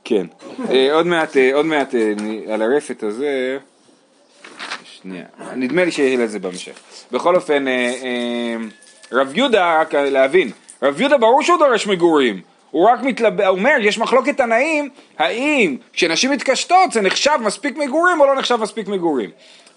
כן. 0.05 0.27
אה, 0.71 0.95
עוד 0.95 1.07
מעט, 1.07 1.37
אה, 1.37 1.55
עוד 1.55 1.67
מעט 1.67 1.95
אה, 1.95 2.13
על 2.55 2.63
הרפת 2.63 3.03
הזה, 3.03 3.59
שנייה, 4.85 5.25
נדמה 5.57 5.85
לי 5.85 5.93
שיהיה 5.93 6.19
לזה 6.19 6.39
בהמשך. 6.39 6.79
בכל 7.13 7.37
אופן, 7.37 7.65
רב 9.13 9.37
יהודה, 9.37 9.81
רק 9.81 9.95
להבין, 9.95 10.51
רב 10.83 11.01
יהודה 11.01 11.19
ברור 11.19 11.43
שהוא 11.43 11.59
דורש 11.59 11.87
מגורים. 11.87 12.41
הוא 12.71 12.89
רק 12.89 13.03
מתלבט, 13.03 13.47
הוא 13.47 13.59
אומר, 13.59 13.77
יש 13.81 13.99
מחלוקת 13.99 14.37
תנאים, 14.37 14.89
האם 15.19 15.77
כשנשים 15.93 16.31
מתקשטות 16.31 16.93
זה 16.93 17.01
נחשב 17.01 17.37
מספיק 17.41 17.77
מגורים 17.77 18.21
או 18.21 18.27
לא 18.27 18.35
נחשב 18.35 18.57
מספיק 18.57 18.89
מגורים. 18.89 19.31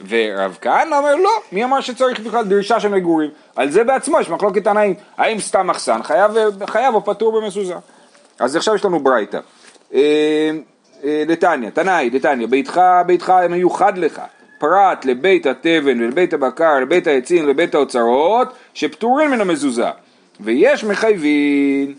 ורב 0.08 0.58
כהנא 0.62 0.96
אומר, 0.96 1.16
לא, 1.16 1.32
מי 1.52 1.64
אמר 1.64 1.82
שצריך 1.82 2.20
בכלל 2.20 2.46
דרישה 2.46 2.80
של 2.80 2.88
מגורים? 2.88 3.30
על 3.56 3.72
זה 3.72 3.84
בעצמו 3.84 4.20
יש 4.20 4.30
מחלוקת 4.30 4.64
תנאים, 4.64 4.94
האם 5.18 5.40
סתם 5.40 5.68
מחסן 5.68 6.04
חייב, 6.04 6.32
חייב 6.66 6.96
או 6.96 7.06
פטור 7.06 7.42
במזוזה. 7.42 7.76
אז 8.42 8.56
עכשיו 8.56 8.76
יש 8.76 8.86
לנו 8.86 9.00
ברייתא. 9.00 9.40
אה, 9.94 10.52
אה, 11.04 11.24
דתניא, 11.28 11.70
תנאי, 11.70 12.10
דתניא, 12.10 12.48
ביתך, 12.48 12.82
ביתך 13.06 13.34
מיוחד 13.50 13.98
לך, 13.98 14.22
פרט 14.58 15.06
לבית 15.06 15.46
התבן 15.46 16.02
ולבית 16.02 16.34
הבקר, 16.34 16.80
לבית 16.80 17.08
העצים 17.08 17.46
ולבית 17.46 17.76
האוצרות, 17.76 18.48
שפטורים 18.74 19.32
מן 19.32 19.42
המזוזה. 19.42 19.90
ויש 20.40 20.84
מחייבים, 20.84 21.96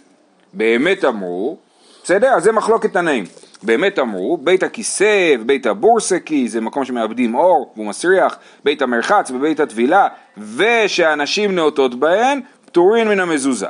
באמת 0.53 1.05
אמרו, 1.05 1.57
בסדר? 2.05 2.29
אז 2.29 2.43
זה 2.43 2.53
מחלוקת 2.53 2.93
תנאים. 2.93 3.25
באמת 3.63 3.99
אמרו, 3.99 4.37
בית 4.37 4.63
הכיסא 4.63 5.35
ובית 5.41 5.67
הבורסקי 5.67 6.49
זה 6.49 6.61
מקום 6.61 6.85
שמאבדים 6.85 7.35
אור 7.35 7.73
והוא 7.77 7.87
מסריח, 7.87 8.39
בית 8.65 8.83
המרחץ 8.83 9.31
ובית 9.31 9.61
הטבילה 9.61 10.09
ושאנשים 10.57 11.55
נאותות 11.55 11.95
בהן 11.95 12.41
פטורים 12.67 13.09
מן 13.09 13.21
המזוזה. 13.21 13.69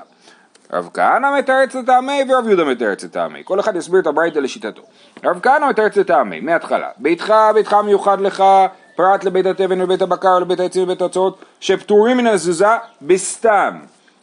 רב 0.73 0.89
כהנא 0.95 1.39
מתרץ 1.39 1.75
לטעמי 1.75 2.21
ורב 2.29 2.49
יהודה 2.49 2.65
מתרץ 2.65 3.05
לטעמי. 3.05 3.41
כל 3.45 3.61
אחד 3.61 3.77
יסביר 3.77 4.01
את 4.01 4.07
הברייתא 4.07 4.39
לשיטתו. 4.39 4.83
רב 5.25 5.41
כהנא 5.43 5.69
מתרץ 5.69 5.97
לטעמי, 5.97 6.41
מההתחלה. 6.41 6.89
ביתך, 6.97 7.35
ביתך 7.55 7.77
מיוחד 7.85 8.21
לך, 8.21 8.45
פרט 8.97 9.25
לבית 9.25 9.47
התבן 9.47 9.81
ולבית 9.81 10.03
הבקר 10.03 10.35
ולבית 10.37 10.61
העצים 10.61 10.83
ולבית 10.83 11.01
האוצרות, 11.01 11.45
שפטורים 11.61 12.17
מן 12.17 12.27
המזוזה 12.27 12.67
בסתם. 13.03 13.75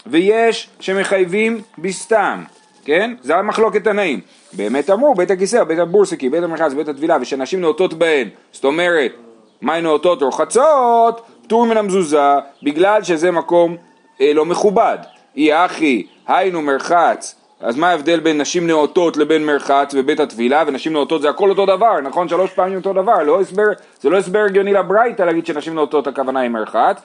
ויש 0.08 0.70
שמחייבים 0.79 1.62
בסתם, 1.77 2.44
כן? 2.86 3.13
זה 3.22 3.36
המחלוקת 3.36 3.84
תנאים. 3.84 4.20
באמת 4.53 4.89
אמרו, 4.89 5.15
בית 5.15 5.32
הכיסא, 5.32 5.63
בית 5.63 5.79
הבורסקי, 5.79 6.29
בית 6.29 6.44
המרכז, 6.44 6.74
בית 6.74 6.88
הטבילה, 6.88 7.18
ושנשים 7.22 7.62
נאותות 7.62 7.94
בהן. 7.94 8.29
זאת 8.51 8.65
אומרת, 8.65 9.12
מים 9.62 9.84
נאותות 9.84 10.22
רוחצות, 10.22 11.22
פטור 11.44 11.65
מן 11.65 11.77
המזוזה, 11.77 12.34
בגלל 12.63 13.03
שזה 13.03 13.32
מקום 13.32 13.77
אה, 14.22 14.34
לא 14.34 14.46
מכובד. 14.46 14.98
אי 15.36 15.65
אחי, 15.65 16.08
היינו 16.29 16.62
מרחץ, 16.62 17.36
אז 17.62 17.77
מה 17.77 17.89
ההבדל 17.89 18.19
בין 18.19 18.41
נשים 18.41 18.67
נאותות 18.67 19.17
לבין 19.17 19.45
מרחץ 19.45 19.93
ובית 19.93 20.19
הטבילה, 20.19 20.63
ונשים 20.67 20.93
נאותות 20.93 21.21
זה 21.21 21.29
הכל 21.29 21.50
אותו 21.50 21.65
דבר, 21.65 22.01
נכון? 22.01 22.29
שלוש 22.29 22.51
פעמים 22.51 22.77
אותו 22.77 22.93
דבר, 22.93 23.24
לא 23.24 23.41
הסבר, 23.41 23.63
זה 24.01 24.09
לא 24.09 24.17
הסבר 24.17 24.39
הגיוני 24.39 24.74
לברייתא 24.74 25.24
להגיד 25.24 25.45
שנשים 25.45 25.75
נאותות 25.75 26.07
הכוונה 26.07 26.39
היא 26.39 26.50
מרחץ. 26.50 27.01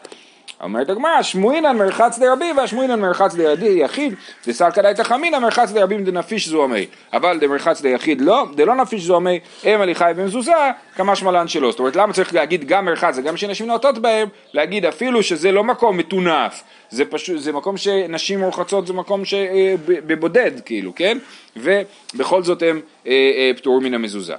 אומרת 0.64 0.90
הגמרא, 0.90 1.22
שמואינן 1.22 1.76
מרחץ 1.76 2.18
דרבי 2.18 2.52
והשמואינן 2.56 3.00
מרחץ 3.00 3.34
דרדי 3.34 3.78
יחיד, 3.84 4.14
דסלקא 4.46 4.82
דאיתא 4.82 5.02
חמינא 5.02 5.38
מרחץ 5.38 5.72
דרבים 5.72 6.04
דנפיש 6.04 6.48
זוהמי, 6.48 6.86
אבל 7.12 7.38
דמרחץ 7.38 7.82
דיחיד 7.82 8.20
לא, 8.20 8.46
דלא 8.54 8.74
נפיש 8.74 9.02
זוהמי, 9.02 9.40
אם 9.64 9.80
הליכה 9.80 10.04
חי 10.04 10.12
במזוזה, 10.16 10.52
כמה 10.96 11.16
שמלן 11.16 11.48
שלו. 11.48 11.70
זאת 11.70 11.78
אומרת, 11.78 11.96
למה 11.96 12.12
צריך 12.12 12.34
להגיד 12.34 12.64
גם 12.64 12.84
מרחץ 12.84 13.18
וגם 13.18 13.36
שנשים 13.36 13.66
נאותות 13.66 13.98
בהם, 13.98 14.28
להגיד 14.54 14.86
אפילו 14.86 15.22
שזה 15.22 15.52
לא 15.52 15.64
מקום 15.64 15.96
מטונף, 15.96 16.62
זה 16.90 17.04
פשוט, 17.04 17.38
זה 17.38 17.52
מקום 17.52 17.76
שנשים 17.76 18.42
רוחצות, 18.42 18.86
זה 18.86 18.92
מקום 18.92 19.24
שבבודד, 19.24 20.50
כאילו, 20.64 20.94
כן? 20.94 21.18
ובכל 21.56 22.42
זאת 22.42 22.62
הם 22.62 22.80
אה, 23.06 23.12
אה, 23.12 23.50
פטורים 23.56 23.84
מן 23.84 23.94
המזוזה. 23.94 24.34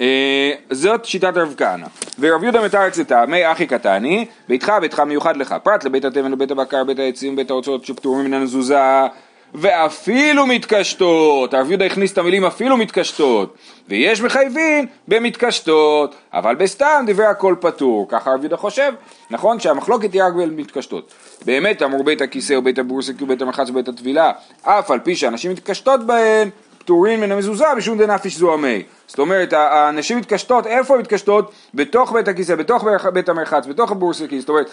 אה, 0.00 0.52
זאת 0.70 1.04
שיטת 1.04 1.36
רב 1.36 1.54
כהנא. 1.56 1.86
ורב 2.18 2.42
יהודה 2.42 2.64
מתרץ 2.64 2.98
לטעמי 2.98 3.52
אחי 3.52 3.66
קטני, 3.66 4.26
ביתך 4.48 4.72
ביתך 4.80 5.00
מיוחד 5.00 5.36
לך, 5.36 5.54
פרט 5.62 5.84
לבית 5.84 6.04
התבן 6.04 6.32
לבית 6.32 6.50
הבקר, 6.50 6.84
בית 6.84 6.98
העצים, 6.98 7.36
בית 7.36 7.50
האוצרות 7.50 7.84
שפטורים 7.84 8.24
מן 8.24 8.34
המזוזה, 8.34 9.06
ואפילו 9.54 10.46
מתקשטות, 10.46 11.54
הרב 11.54 11.70
יהודה 11.70 11.84
הכניס 11.84 12.12
את 12.12 12.18
המילים 12.18 12.44
אפילו 12.44 12.76
מתקשטות, 12.76 13.56
ויש 13.88 14.20
מחייבים 14.20 14.86
במתקשטות, 15.08 16.14
אבל 16.32 16.54
בסתם 16.54 17.04
דברי 17.06 17.26
הכל 17.26 17.54
פטור, 17.60 18.06
ככה 18.08 18.30
הרב 18.30 18.40
יהודה 18.40 18.56
חושב, 18.56 18.92
נכון 19.30 19.60
שהמחלוקת 19.60 20.12
היא 20.12 20.22
רק 20.22 20.32
במתקשטות. 20.32 21.12
באמת 21.44 21.82
אמרו 21.82 22.04
בית 22.04 22.20
הכיסא 22.20 22.52
ובית 22.52 22.78
הבורסקי 22.78 23.24
ובית 23.24 23.42
המרחץ 23.42 23.70
ובית 23.70 23.88
הטבילה, 23.88 24.32
אף 24.62 24.90
על 24.90 24.98
פי 25.00 25.16
שאנשים 25.16 25.50
מתקשטות 25.50 26.06
בהן, 26.06 26.50
פטורים 26.88 27.20
מן 27.20 27.32
המזוזה 27.32 27.64
משום 27.76 27.98
דנפיש 27.98 28.36
זוהמי. 28.36 28.82
זאת 29.06 29.18
אומרת, 29.18 29.52
הנשים 29.52 30.18
מתקשטות, 30.18 30.66
איפה 30.66 30.94
הן 30.94 31.00
מתקשטות? 31.00 31.52
בתוך 31.74 32.12
בית 32.12 32.28
הכיסא, 32.28 32.54
בתוך 32.54 32.84
בית 33.12 33.28
המרחץ, 33.28 33.66
בתוך 33.66 33.90
הבורסקי, 33.90 34.40
זאת 34.40 34.48
אומרת, 34.48 34.70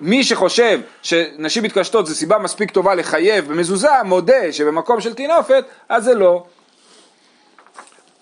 מי 0.00 0.24
שחושב 0.24 0.80
שנשים 1.02 1.62
מתקשטות 1.62 2.06
זה 2.06 2.14
סיבה 2.14 2.38
מספיק 2.38 2.70
טובה 2.70 2.94
לחייב 2.94 3.48
במזוזה, 3.48 3.88
מודה 4.04 4.52
שבמקום 4.52 5.00
של 5.00 5.14
טינופת, 5.14 5.64
אז 5.88 6.04
זה 6.04 6.14
לא. 6.14 6.44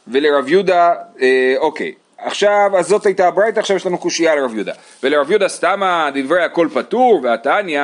ולרב 0.09 0.49
יהודה, 0.49 0.95
אה, 1.21 1.55
אוקיי, 1.59 1.93
עכשיו, 2.19 2.71
אז 2.79 2.87
זאת 2.87 3.07
הייתה 3.07 3.29
הברייתא, 3.29 3.61
עכשיו 3.61 3.77
יש 3.77 3.87
לנו 3.87 3.99
קושייה 3.99 4.35
לרב 4.35 4.55
יהודה. 4.55 4.73
ולרב 5.03 5.31
יהודה 5.31 5.49
סתמה 5.49 6.11
דברי 6.15 6.45
הכל 6.45 6.69
פטור, 6.75 7.21
והתניא, 7.23 7.83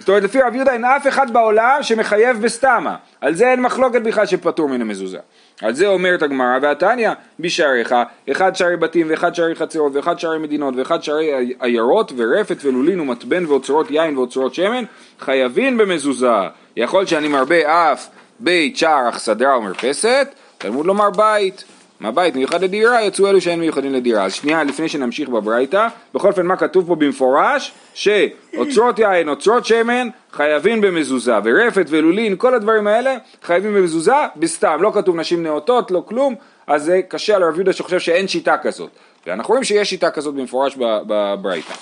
זאת 0.00 0.08
אומרת 0.08 0.22
לפי 0.22 0.42
רב 0.42 0.54
יהודה 0.54 0.72
אין 0.72 0.84
אף 0.84 1.06
אחד 1.06 1.32
בעולם 1.32 1.78
שמחייב 1.82 2.42
בסתמה, 2.42 2.96
על 3.20 3.34
זה 3.34 3.50
אין 3.50 3.62
מחלוקת 3.62 4.02
בכלל 4.02 4.26
שפטור 4.26 4.68
מן 4.68 4.80
המזוזה. 4.80 5.18
על 5.62 5.74
זה 5.74 5.86
אומרת 5.86 6.22
הגמרא, 6.22 6.58
והתניא 6.62 7.10
בשעריך, 7.40 7.94
אחד 8.32 8.56
שערי 8.56 8.76
בתים 8.76 9.06
ואחד 9.10 9.34
שערי 9.34 9.54
חצרות 9.54 9.96
ואחד 9.96 10.18
שערי 10.18 10.38
מדינות 10.38 10.74
ואחד 10.76 11.02
שערי 11.02 11.54
עיירות 11.60 12.12
ורפת 12.16 12.64
ולולין 12.64 13.00
ומתבן 13.00 13.46
ואוצרות 13.46 13.90
יין 13.90 14.18
ואוצרות 14.18 14.54
שמן, 14.54 14.84
חייבים 15.20 15.78
במזוזה. 15.78 16.32
יכול 16.76 17.06
שאני 17.06 17.28
מרבה 17.28 17.92
אף 17.92 18.08
בית 18.40 18.76
שער 18.76 19.08
אכסדרה 19.08 19.58
ומרפסת, 19.58 20.28
תלמוד 20.58 20.86
לומר 20.86 21.10
בית. 21.10 21.64
מה 22.00 22.10
בית 22.10 22.36
מיוחד 22.36 22.62
לדירה, 22.62 23.02
יצאו 23.02 23.28
אלו 23.28 23.40
שאין 23.40 23.60
מיוחדים 23.60 23.92
לדירה. 23.92 24.24
אז 24.24 24.32
שנייה 24.32 24.64
לפני 24.64 24.88
שנמשיך 24.88 25.28
בברייתא, 25.28 25.88
בכל 26.14 26.28
אופן 26.28 26.46
מה 26.46 26.56
כתוב 26.56 26.86
פה 26.86 26.94
במפורש? 26.94 27.72
שאוצרות 27.94 28.98
יין, 28.98 29.28
אוצרות 29.28 29.64
שמן, 29.64 30.08
חייבים 30.32 30.80
במזוזה, 30.80 31.34
ורפת 31.44 31.86
ולולין, 31.88 32.36
כל 32.36 32.54
הדברים 32.54 32.86
האלה 32.86 33.16
חייבים 33.42 33.74
במזוזה, 33.74 34.14
בסתם, 34.36 34.78
לא 34.80 34.90
כתוב 34.94 35.16
נשים 35.16 35.42
נאותות, 35.42 35.90
לא 35.90 36.02
כלום, 36.06 36.34
אז 36.66 36.84
זה 36.84 37.00
קשה 37.08 37.36
על 37.36 37.42
הרב 37.42 37.54
יהודה 37.54 37.72
שחושב 37.72 37.98
שאין 37.98 38.28
שיטה 38.28 38.56
כזאת. 38.62 38.90
ואנחנו 39.26 39.52
רואים 39.52 39.64
שיש 39.64 39.90
שיטה 39.90 40.10
כזאת 40.10 40.34
במפורש 40.34 40.76
בברייתא. 40.78 41.74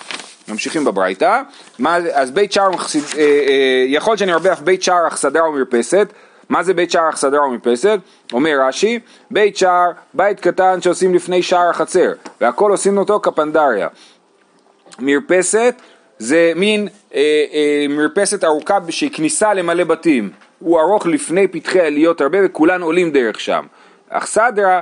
ממשיכים 0.49 0.85
בברייתא, 0.85 1.43
אז 2.13 2.31
בית 2.31 2.53
שער, 2.53 2.71
אה, 2.71 2.75
אה, 3.19 3.85
יכול 3.87 4.17
שאני 4.17 4.33
ארבה 4.33 4.53
אף 4.53 4.61
בית 4.61 4.83
שער 4.83 5.09
אכסדרה 5.09 5.49
ומרפסת, 5.49 6.13
מה 6.49 6.63
זה 6.63 6.75
בית 6.75 6.91
שער 6.91 7.09
אכסדרה 7.09 7.47
ומרפסת? 7.47 7.99
אומר 8.33 8.61
רש"י, 8.69 8.99
בית 9.31 9.57
שער, 9.57 9.91
בית 10.15 10.41
קטן 10.41 10.83
שעושים 10.83 11.15
לפני 11.15 11.43
שער 11.43 11.71
החצר, 11.71 12.13
והכל 12.41 12.71
עושים 12.71 12.99
אותו 12.99 13.21
כפנדריה. 13.21 13.89
מרפסת 14.99 15.75
זה 16.19 16.53
מין 16.57 16.89
אה, 17.15 17.21
אה, 17.53 17.87
מרפסת 17.89 18.45
ארוכה 18.45 18.79
שהיא 18.89 19.11
כניסה 19.13 19.55
למלא 19.55 19.85
בתים, 19.85 20.31
הוא 20.59 20.81
ארוך 20.81 21.07
לפני 21.07 21.49
פתחי 21.49 21.81
עליות 21.81 22.21
הרבה 22.21 22.39
וכולן 22.45 22.83
עולים 22.83 23.11
דרך 23.11 23.41
שם. 23.41 23.67
אכסדרה, 24.11 24.81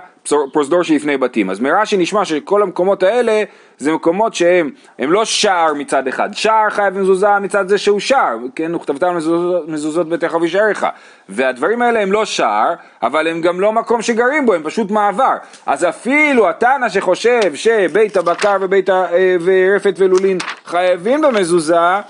פרוזדור 0.52 0.82
שלפני 0.82 1.16
בתים. 1.16 1.50
אז 1.50 1.60
מרש"י 1.60 1.96
נשמע 1.96 2.24
שכל 2.24 2.62
המקומות 2.62 3.02
האלה 3.02 3.42
זה 3.78 3.92
מקומות 3.92 4.34
שהם 4.34 4.70
הם 4.98 5.12
לא 5.12 5.24
שער 5.24 5.74
מצד 5.74 6.08
אחד, 6.08 6.28
שער 6.32 6.70
חייב 6.70 6.98
מזוזה 6.98 7.38
מצד 7.38 7.68
זה 7.68 7.78
שהוא 7.78 8.00
שער, 8.00 8.36
כן, 8.54 8.74
וכתבתם 8.74 9.16
מזוזות, 9.16 9.68
מזוזות 9.68 10.08
ביתך 10.08 10.34
ובשעריך, 10.34 10.86
והדברים 11.28 11.82
האלה 11.82 12.00
הם 12.00 12.12
לא 12.12 12.24
שער, 12.24 12.74
אבל 13.02 13.28
הם 13.28 13.40
גם 13.40 13.60
לא 13.60 13.72
מקום 13.72 14.02
שגרים 14.02 14.46
בו, 14.46 14.54
הם 14.54 14.62
פשוט 14.62 14.90
מעבר. 14.90 15.34
אז 15.66 15.84
אפילו 15.84 16.48
התנא 16.48 16.88
שחושב 16.88 17.54
שבית 17.54 18.16
הבקר 18.16 18.56
ובית 18.60 18.88
ה... 18.88 19.06
ורפת 19.40 19.94
ולולין 19.98 20.38
חייבים 20.64 21.22
במזוזה, 21.22 22.00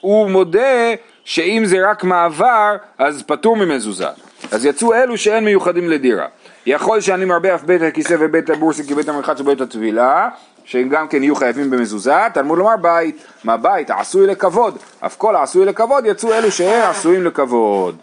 הוא 0.00 0.30
מודה 0.30 0.94
שאם 1.24 1.62
זה 1.64 1.90
רק 1.90 2.04
מעבר, 2.04 2.76
אז 2.98 3.22
פטור 3.26 3.56
ממזוזה. 3.56 4.08
אז 4.52 4.66
יצאו 4.66 4.94
אלו 4.94 5.18
שאין 5.18 5.44
מיוחדים 5.44 5.90
לדירה. 5.90 6.26
יכול 6.66 7.00
שאני 7.00 7.24
מרבה 7.24 7.54
אף 7.54 7.62
בית 7.62 7.82
הכיסא 7.82 8.16
ובית 8.20 8.50
הבורסי 8.50 8.84
כבית 8.84 9.08
המרחץ 9.08 9.40
ובית 9.40 9.60
הטבילה, 9.60 10.28
שהם 10.64 10.88
גם 10.88 11.08
כן 11.08 11.22
יהיו 11.22 11.36
חייבים 11.36 11.70
במזוזה, 11.70 12.14
תלמוד 12.34 12.58
לומר 12.58 12.76
בית, 12.76 13.24
מה 13.44 13.56
בית 13.56 13.90
העשוי 13.90 14.26
לכבוד, 14.26 14.78
אף 15.00 15.16
כל 15.16 15.36
העשוי 15.36 15.66
לכבוד 15.66 16.06
יצאו 16.06 16.32
אלו 16.32 16.50
שהם 16.50 16.90
עשויים 16.90 17.24
לכבוד. 17.24 17.96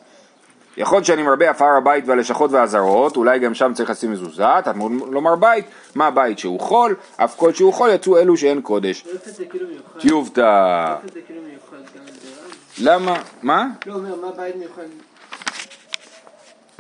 יכול 0.78 1.04
שאני 1.04 1.24
מרבה 1.24 1.50
אף 1.52 1.62
הר 1.62 1.78
הבית 1.78 2.08
והלשכות 2.08 2.52
והזרות, 2.52 3.18
אולי 3.18 3.40
גם 3.40 3.54
שם 3.54 3.72
צריך 3.74 3.90
לשים 3.90 4.12
מזוזה, 4.12 4.46
תלמוד 4.64 4.92
לומר 5.12 5.36
בית, 5.36 5.66
מה 5.96 6.12
בית 6.12 6.40
שהוא 6.40 6.60
חול, 6.60 6.96
אף 7.18 7.36
כל 7.36 7.54
שהוא 7.54 7.74
חול 7.74 7.90
יצאו 7.90 8.18
אלו 8.18 8.38
שאין 8.38 8.62
קודש. 8.62 9.06
כאילו. 9.50 9.66
טיובטה. 10.00 10.96
זה 11.14 11.20
כאילו 11.28 11.42
גם 11.42 12.04
לדירה. 12.06 12.96
למה? 12.96 13.22
מה? 13.42 13.66
לא, 13.86 13.94
אומר, 13.94 14.16
מה 14.22 14.32
בית 14.38 14.56
מיוחד? 14.56 15.11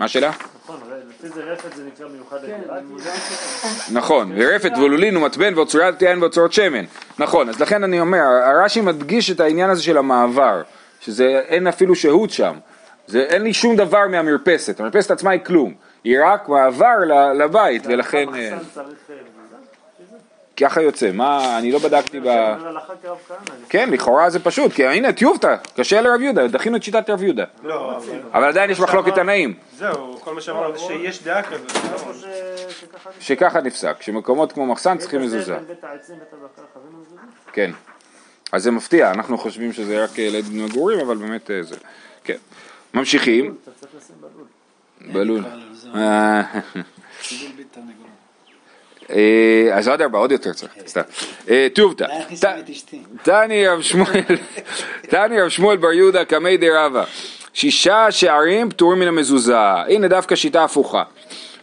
מה 0.01 0.05
השאלה? 0.05 0.31
נכון, 3.91 4.31
ורפת 4.35 4.71
ולולין 4.77 5.17
ומתבן 5.17 5.53
ואוצרת 5.55 6.01
יין 6.01 6.21
ואוצרות 6.21 6.53
שמן. 6.53 6.85
נכון, 7.19 7.49
אז 7.49 7.59
לכן 7.59 7.83
אני 7.83 7.99
אומר, 7.99 8.19
הרש"י 8.21 8.81
מדגיש 8.81 9.31
את 9.31 9.39
העניין 9.39 9.69
הזה 9.69 9.83
של 9.83 9.97
המעבר, 9.97 10.61
שזה 11.01 11.41
אין 11.47 11.67
אפילו 11.67 11.95
שהות 11.95 12.29
שם. 12.29 12.53
זה, 13.07 13.19
אין 13.19 13.41
לי 13.41 13.53
שום 13.53 13.75
דבר 13.75 14.07
מהמרפסת, 14.07 14.79
המרפסת 14.79 15.11
עצמה 15.11 15.31
היא 15.31 15.39
כלום, 15.45 15.73
היא 16.03 16.17
רק 16.25 16.49
מעבר 16.49 16.97
ל- 17.07 17.43
לבית, 17.43 17.83
ולכן 17.87 18.17
אה, 18.35 18.53
המחסן 18.53 18.65
צריך 18.73 18.87
אה, 19.09 19.15
מזוזה? 19.15 20.17
ככה 20.61 20.81
יוצא. 20.81 21.11
מה, 21.11 21.57
אני 21.57 21.71
לא 21.71 21.79
בדקתי 21.79 22.19
ב... 22.19 22.55
כן, 23.69 23.89
לכאורה 23.89 24.29
זה 24.29 24.39
פשוט, 24.39 24.73
כי 24.73 24.87
הנה 24.87 25.13
טיובטה, 25.13 25.55
קשה 25.77 26.01
לרב 26.01 26.21
יהודה, 26.21 26.47
דחינו 26.47 26.77
את 26.77 26.83
שיטת 26.83 27.09
רב 27.09 27.23
יהודה. 27.23 27.43
לא, 27.63 27.97
אבל 27.97 28.19
אבל 28.33 28.43
עדיין 28.47 28.69
יש 28.69 28.79
מחלוקת 28.79 29.15
תנאים, 29.15 29.53
זהו, 29.77 30.19
כל 30.23 30.33
מה 30.33 30.41
שאמרנו 30.41 30.77
זה 30.77 30.79
שיש 30.79 31.23
דעה 31.23 31.43
כזאת. 31.43 31.71
שככה 33.19 33.61
נפסק. 33.61 34.01
שמקומות 34.01 34.51
כמו 34.51 34.65
מחסן 34.65 34.97
צריכים 34.97 35.21
מזוזה. 35.21 35.57
כן. 37.53 37.71
אז 38.51 38.63
זה 38.63 38.71
מפתיע, 38.71 39.11
אנחנו 39.11 39.37
חושבים 39.37 39.73
שזה 39.73 40.03
רק 40.03 40.19
אה, 40.19 40.29
למגורים, 40.51 40.99
אבל 40.99 41.17
באמת 41.17 41.51
אה, 41.51 41.63
זה. 41.63 41.75
כן. 42.23 42.37
ממשיכים. 42.93 43.55
אתה 43.63 43.71
צריך 43.71 43.91
לשים 43.97 44.15
בלול. 45.13 45.43
אה, 49.09 49.69
אז 49.73 49.89
אדרבה, 49.89 50.19
עוד 50.19 50.31
יותר 50.31 50.53
צריך, 50.53 50.71
סתם. 50.87 51.01
אה, 51.49 51.67
טובתא. 51.73 52.05
תני 53.23 53.67
רב 53.67 53.81
שמואל, 53.81 54.21
תני 55.09 55.41
רב 55.41 55.49
שמואל 55.49 55.77
בר 55.77 55.91
יהודה 55.91 56.25
קמי 56.25 56.57
די 56.57 56.69
רבא. 56.69 57.03
שישה 57.53 58.11
שערים 58.11 58.69
פטורים 58.69 58.99
מן 58.99 59.07
המזוזה. 59.07 59.57
הנה 59.59 60.07
דווקא 60.07 60.35
שיטה 60.35 60.63
הפוכה. 60.63 61.03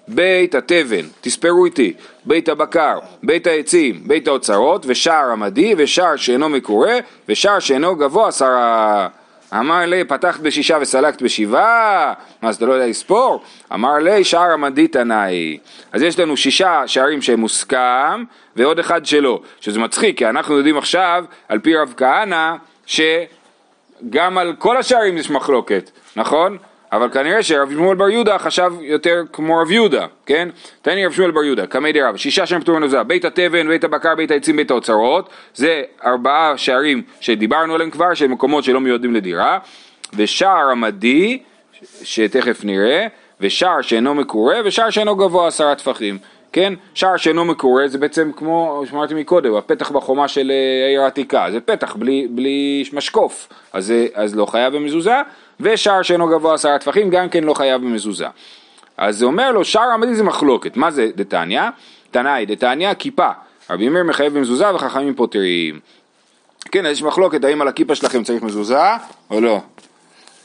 בית 0.08 0.54
התבן, 0.54 1.06
תספרו 1.20 1.64
איתי, 1.64 1.92
בית 2.24 2.48
הבקר, 2.48 2.98
בית 3.22 3.46
העצים, 3.46 4.00
בית 4.06 4.28
האוצרות, 4.28 4.84
ושער 4.88 5.30
עמדי, 5.30 5.74
ושער 5.78 6.16
שאינו 6.16 6.48
מקורה, 6.48 6.98
ושער 7.28 7.58
שאינו 7.58 7.96
גבוה 7.96 8.28
עשרה. 8.28 9.08
אמר 9.54 9.86
לי, 9.86 10.04
פתחת 10.04 10.40
בשישה 10.40 10.78
וסלקת 10.80 11.22
בשבעה, 11.22 12.12
מה, 12.42 12.48
אז 12.48 12.56
אתה 12.56 12.66
לא 12.66 12.72
יודע 12.72 12.86
לספור? 12.86 13.42
אמר 13.72 13.94
לי, 13.94 14.24
שער 14.24 14.52
עמדי 14.52 14.88
תנאי. 14.88 15.58
אז 15.92 16.02
יש 16.02 16.18
לנו 16.18 16.36
שישה 16.36 16.82
שערים 16.86 17.22
שהם 17.22 17.40
מוסכם, 17.40 18.24
ועוד 18.56 18.78
אחד 18.78 19.06
שלא, 19.06 19.40
שזה 19.60 19.80
מצחיק, 19.80 20.18
כי 20.18 20.26
אנחנו 20.28 20.56
יודעים 20.56 20.78
עכשיו, 20.78 21.24
על 21.48 21.58
פי 21.58 21.76
רב 21.76 21.94
כהנא, 21.96 22.54
שגם 22.86 24.38
על 24.38 24.54
כל 24.58 24.76
השערים 24.76 25.16
יש 25.16 25.30
מחלוקת, 25.30 25.90
נכון? 26.16 26.58
אבל 26.92 27.08
כנראה 27.10 27.42
שרב 27.42 27.70
שמואל 27.72 27.96
בר 27.96 28.08
יהודה 28.08 28.38
חשב 28.38 28.72
יותר 28.80 29.22
כמו 29.32 29.56
רב 29.58 29.70
יהודה, 29.70 30.06
כן? 30.26 30.48
תן 30.82 30.94
לי 30.94 31.06
רב 31.06 31.12
שמואל 31.12 31.30
בר 31.30 31.44
יהודה, 31.44 31.66
קמי 31.66 31.92
די 31.92 32.02
רב, 32.02 32.16
שישה 32.16 32.46
שערים 32.46 32.62
פטורים 32.62 32.80
מנוזה, 32.80 33.02
בית 33.02 33.24
התבן, 33.24 33.68
בית 33.68 33.84
הבקר, 33.84 34.14
בית 34.14 34.30
העצים, 34.30 34.56
בית 34.56 34.70
האוצרות, 34.70 35.28
זה 35.54 35.82
ארבעה 36.04 36.56
שערים 36.56 37.02
שדיברנו 37.20 37.74
עליהם 37.74 37.90
כבר, 37.90 38.14
שהם 38.14 38.32
מקומות 38.32 38.64
שלא 38.64 38.80
מיועדים 38.80 39.14
לדירה, 39.14 39.58
ושער 40.16 40.70
עמדי, 40.70 41.38
שתכף 42.02 42.64
נראה, 42.64 43.06
ושער 43.40 43.80
שאינו 43.82 44.14
מקורה, 44.14 44.56
ושער 44.64 44.90
שאינו 44.90 45.16
גבוה 45.16 45.46
עשרה 45.48 45.74
טפחים, 45.74 46.18
כן? 46.52 46.74
שער 46.94 47.16
שאינו 47.16 47.44
מקורה 47.44 47.88
זה 47.88 47.98
בעצם 47.98 48.30
כמו 48.36 48.82
שאמרתי 48.90 49.14
מקודם, 49.14 49.54
הפתח 49.54 49.90
בחומה 49.90 50.28
של 50.28 50.50
אה, 50.50 50.86
העיר 50.86 51.02
העתיקה, 51.02 51.46
זה 51.52 51.60
פתח 51.60 51.96
בלי, 51.96 52.26
בלי 52.30 52.84
משקוף, 52.92 53.48
אז, 53.72 53.86
זה- 53.86 54.06
אז 54.14 54.36
לא 54.36 54.46
חייב 54.46 54.76
במזוזה, 54.76 55.14
ושער 55.60 56.02
שאינו 56.02 56.28
גבוה 56.28 56.54
עשרה 56.54 56.78
טפחים 56.78 57.10
גם 57.10 57.28
כן 57.28 57.44
לא 57.44 57.54
חייב 57.54 57.82
במזוזה. 57.82 58.26
אז 58.96 59.18
זה 59.18 59.24
אומר 59.24 59.52
לו, 59.52 59.64
שער 59.64 59.90
עמדי 59.90 60.14
זה 60.14 60.22
מחלוקת, 60.22 60.76
מה 60.76 60.90
זה 60.90 61.10
דתניא? 61.16 61.62
תנאי 62.10 62.46
דתניא 62.46 62.94
כיפה, 62.94 63.28
רבי 63.70 63.88
מאיר 63.88 64.04
מחייב 64.04 64.34
במזוזה 64.34 64.74
וחכמים 64.74 65.14
פותרים. 65.14 65.80
כן, 66.70 66.86
אז 66.86 66.92
יש 66.92 67.02
מחלוקת 67.02 67.44
האם 67.44 67.62
על 67.62 67.68
הכיפה 67.68 67.94
שלכם 67.94 68.24
צריך 68.24 68.42
מזוזה 68.42 68.78
או 69.30 69.40
לא. 69.40 69.60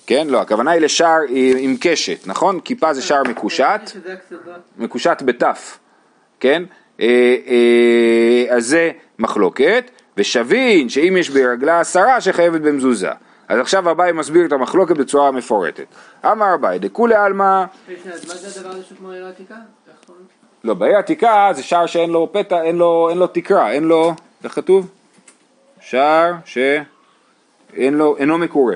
כן, 0.08 0.28
לא, 0.28 0.41
הכוונה 0.41 0.71
היא 0.71 0.82
לשער 0.82 1.19
עם 1.58 1.76
קשת, 1.80 2.28
נכון? 2.28 2.60
כיפה 2.60 2.93
זה 2.93 3.02
שער 3.02 3.23
מקושט. 3.23 3.91
מקושט 4.78 5.21
בתף, 5.26 5.80
כן? 6.39 6.63
אה, 6.99 7.36
אה, 7.47 8.56
אז 8.56 8.65
זה 8.65 8.91
מחלוקת, 9.19 9.91
ושבין 10.17 10.89
שאם 10.89 11.17
יש 11.19 11.30
ברגלה 11.30 11.80
עשרה 11.80 12.21
שחייבת 12.21 12.62
במזוזה. 12.62 13.12
אז 13.54 13.60
עכשיו 13.60 13.92
אביי 13.92 14.12
מסביר 14.12 14.46
את 14.46 14.52
המחלוקת 14.52 14.98
בצורה 14.98 15.32
מפורטת. 15.32 15.86
אמר 16.26 16.56
אביי, 16.56 16.80
דכולי 16.80 17.16
עלמא, 17.16 17.63
אז 18.13 18.28
מה 18.28 18.36
זה 18.36 18.60
הדבר 18.60 18.70
הזה 18.70 18.84
שהוא 18.84 18.98
כמו 18.98 19.12
העיר 19.12 19.26
העתיקה? 19.26 19.56
לא, 20.63 20.74
בעיר 20.74 20.96
העתיקה 20.96 21.50
זה 21.56 21.63
שער 21.63 21.86
שאין 21.86 22.10
לו 22.10 22.30
פתע, 22.34 22.62
אין 22.62 22.76
לו, 22.76 23.10
אין 23.10 23.18
לו 23.18 23.28
תקרה, 23.28 23.72
אין 23.72 23.84
לו, 23.84 24.13
איך 24.44 24.56
כתוב? 24.56 24.89
שער 25.82 26.34
שאין 26.46 27.94
לו, 27.94 28.18
אינו 28.18 28.38
מקורה. 28.38 28.76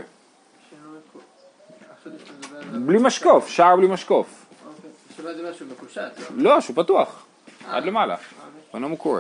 בלי 2.72 2.98
משקוף, 3.02 3.48
שער 3.48 3.76
בלי 3.76 3.88
משקוף. 3.88 4.46
אוקיי. 5.20 5.36
מקושט, 5.72 6.02
לא? 6.36 6.54
לא, 6.54 6.62
שהוא 6.62 6.76
פתוח, 6.76 7.26
עד 7.70 7.86
למעלה, 7.86 8.16
אינו 8.74 8.90
מקורה. 8.90 9.20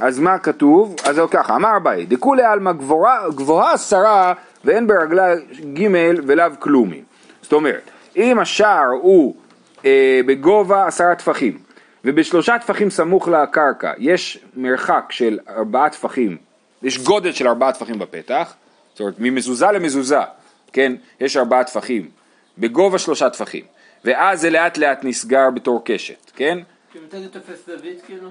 אז 0.00 0.18
מה 0.18 0.38
כתוב? 0.38 0.94
אז 1.04 1.16
זהו 1.16 1.30
ככה, 1.30 1.56
אמר 1.56 1.76
אביי, 1.76 2.06
דכולי 2.06 2.42
עלמא 2.42 2.72
גבוהה- 2.72 3.30
גבוהה 3.34 3.72
עשרה 3.72 4.32
ואין 4.64 4.86
ברגלה 4.86 5.34
ג' 5.74 5.86
ולאו 6.26 6.46
כלומי. 6.58 7.02
זאת 7.42 7.52
אומרת, 7.52 7.90
אם 8.16 8.38
השער 8.38 8.86
הוא 9.02 9.36
אה, 9.84 10.20
בגובה 10.26 10.86
עשרה 10.86 11.14
טפחים 11.14 11.58
ובשלושה 12.04 12.58
טפחים 12.58 12.90
סמוך 12.90 13.28
לקרקע 13.28 13.92
יש 13.98 14.38
מרחק 14.56 15.04
של 15.10 15.38
ארבעה 15.48 15.90
טפחים, 15.90 16.36
יש 16.82 16.98
גודל 16.98 17.32
של 17.32 17.48
ארבעה 17.48 17.72
טפחים 17.72 17.98
בפתח, 17.98 18.54
זאת 18.92 19.00
אומרת 19.00 19.14
ממזוזה 19.18 19.66
למזוזה, 19.66 20.20
כן, 20.72 20.92
יש 21.20 21.36
ארבעה 21.36 21.64
טפחים, 21.64 22.08
בגובה 22.58 22.98
שלושה 22.98 23.30
טפחים, 23.30 23.64
ואז 24.04 24.40
זה 24.40 24.50
לאט 24.50 24.78
לאט 24.78 25.04
נסגר 25.04 25.50
בתור 25.54 25.82
קשת, 25.84 26.30
כן? 26.36 26.58
כי 26.92 26.98
מתי 27.06 27.20
זה 27.20 27.28
תופס 27.28 27.68
דוד 27.68 28.00
כאילו? 28.06 28.28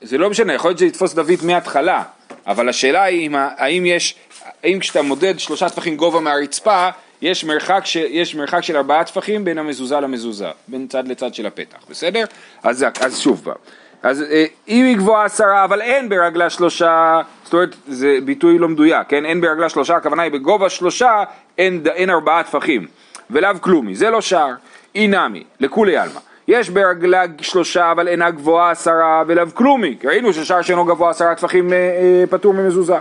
זה 0.00 0.18
לא 0.18 0.30
משנה, 0.30 0.54
יכול 0.54 0.68
להיות 0.68 0.78
שזה 0.78 0.86
יתפוס 0.86 1.14
דוד 1.14 1.30
מההתחלה, 1.42 2.02
אבל 2.46 2.68
השאלה 2.68 3.02
היא 3.02 3.26
אם 3.26 3.34
האם 3.36 3.86
יש, 3.86 4.14
האם 4.62 4.78
כשאתה 4.78 5.02
מודד 5.02 5.38
שלושה 5.38 5.68
טפחים 5.68 5.96
גובה 5.96 6.20
מהרצפה, 6.20 6.88
יש 7.22 7.44
מרחק, 7.44 7.80
ש, 7.84 7.96
יש 7.96 8.34
מרחק 8.34 8.60
של 8.60 8.76
ארבעה 8.76 9.04
טפחים 9.04 9.44
בין 9.44 9.58
המזוזה 9.58 10.00
למזוזה, 10.00 10.48
בין 10.68 10.86
צד 10.88 11.08
לצד 11.08 11.34
של 11.34 11.46
הפתח, 11.46 11.78
בסדר? 11.90 12.24
אז, 12.62 12.86
אז 13.00 13.18
שוב 13.20 13.40
פעם, 13.44 13.54
אז 14.02 14.22
אה, 14.22 14.44
אם 14.68 14.84
היא 14.84 14.96
גבוהה 14.96 15.24
עשרה 15.24 15.64
אבל 15.64 15.80
אין 15.80 16.08
ברגלה 16.08 16.50
שלושה, 16.50 17.20
זאת 17.44 17.52
אומרת 17.52 17.76
זה 17.88 18.18
ביטוי 18.24 18.58
לא 18.58 18.68
מדויק, 18.68 19.08
כן? 19.08 19.24
אין 19.24 19.40
ברגלה 19.40 19.68
שלושה, 19.68 19.96
הכוונה 19.96 20.22
היא 20.22 20.32
בגובה 20.32 20.68
שלושה 20.68 21.24
אין, 21.58 21.82
אין 21.94 22.10
ארבעה 22.10 22.42
טפחים, 22.42 22.86
ולאו 23.30 23.50
כלומי, 23.60 23.96
זה 23.96 24.10
לא 24.10 24.20
שער, 24.20 24.52
אי 24.94 25.06
נמי, 25.06 25.44
לכולי 25.60 25.96
עלמא. 25.96 26.20
יש 26.48 26.70
ברגלה 26.70 27.24
שלושה 27.40 27.92
אבל 27.92 28.08
אינה 28.08 28.30
גבוהה 28.30 28.70
עשרה 28.70 29.22
ולאו 29.26 29.46
כלומי, 29.54 29.96
כי 30.00 30.06
ראינו 30.06 30.32
ששער 30.32 30.62
שאינו 30.62 30.84
גבוה 30.84 31.10
עשרה 31.10 31.34
טפחים 31.34 31.72
אה, 31.72 31.76
אה, 31.76 32.24
פטור 32.30 32.54
ממזוזה. 32.54 32.96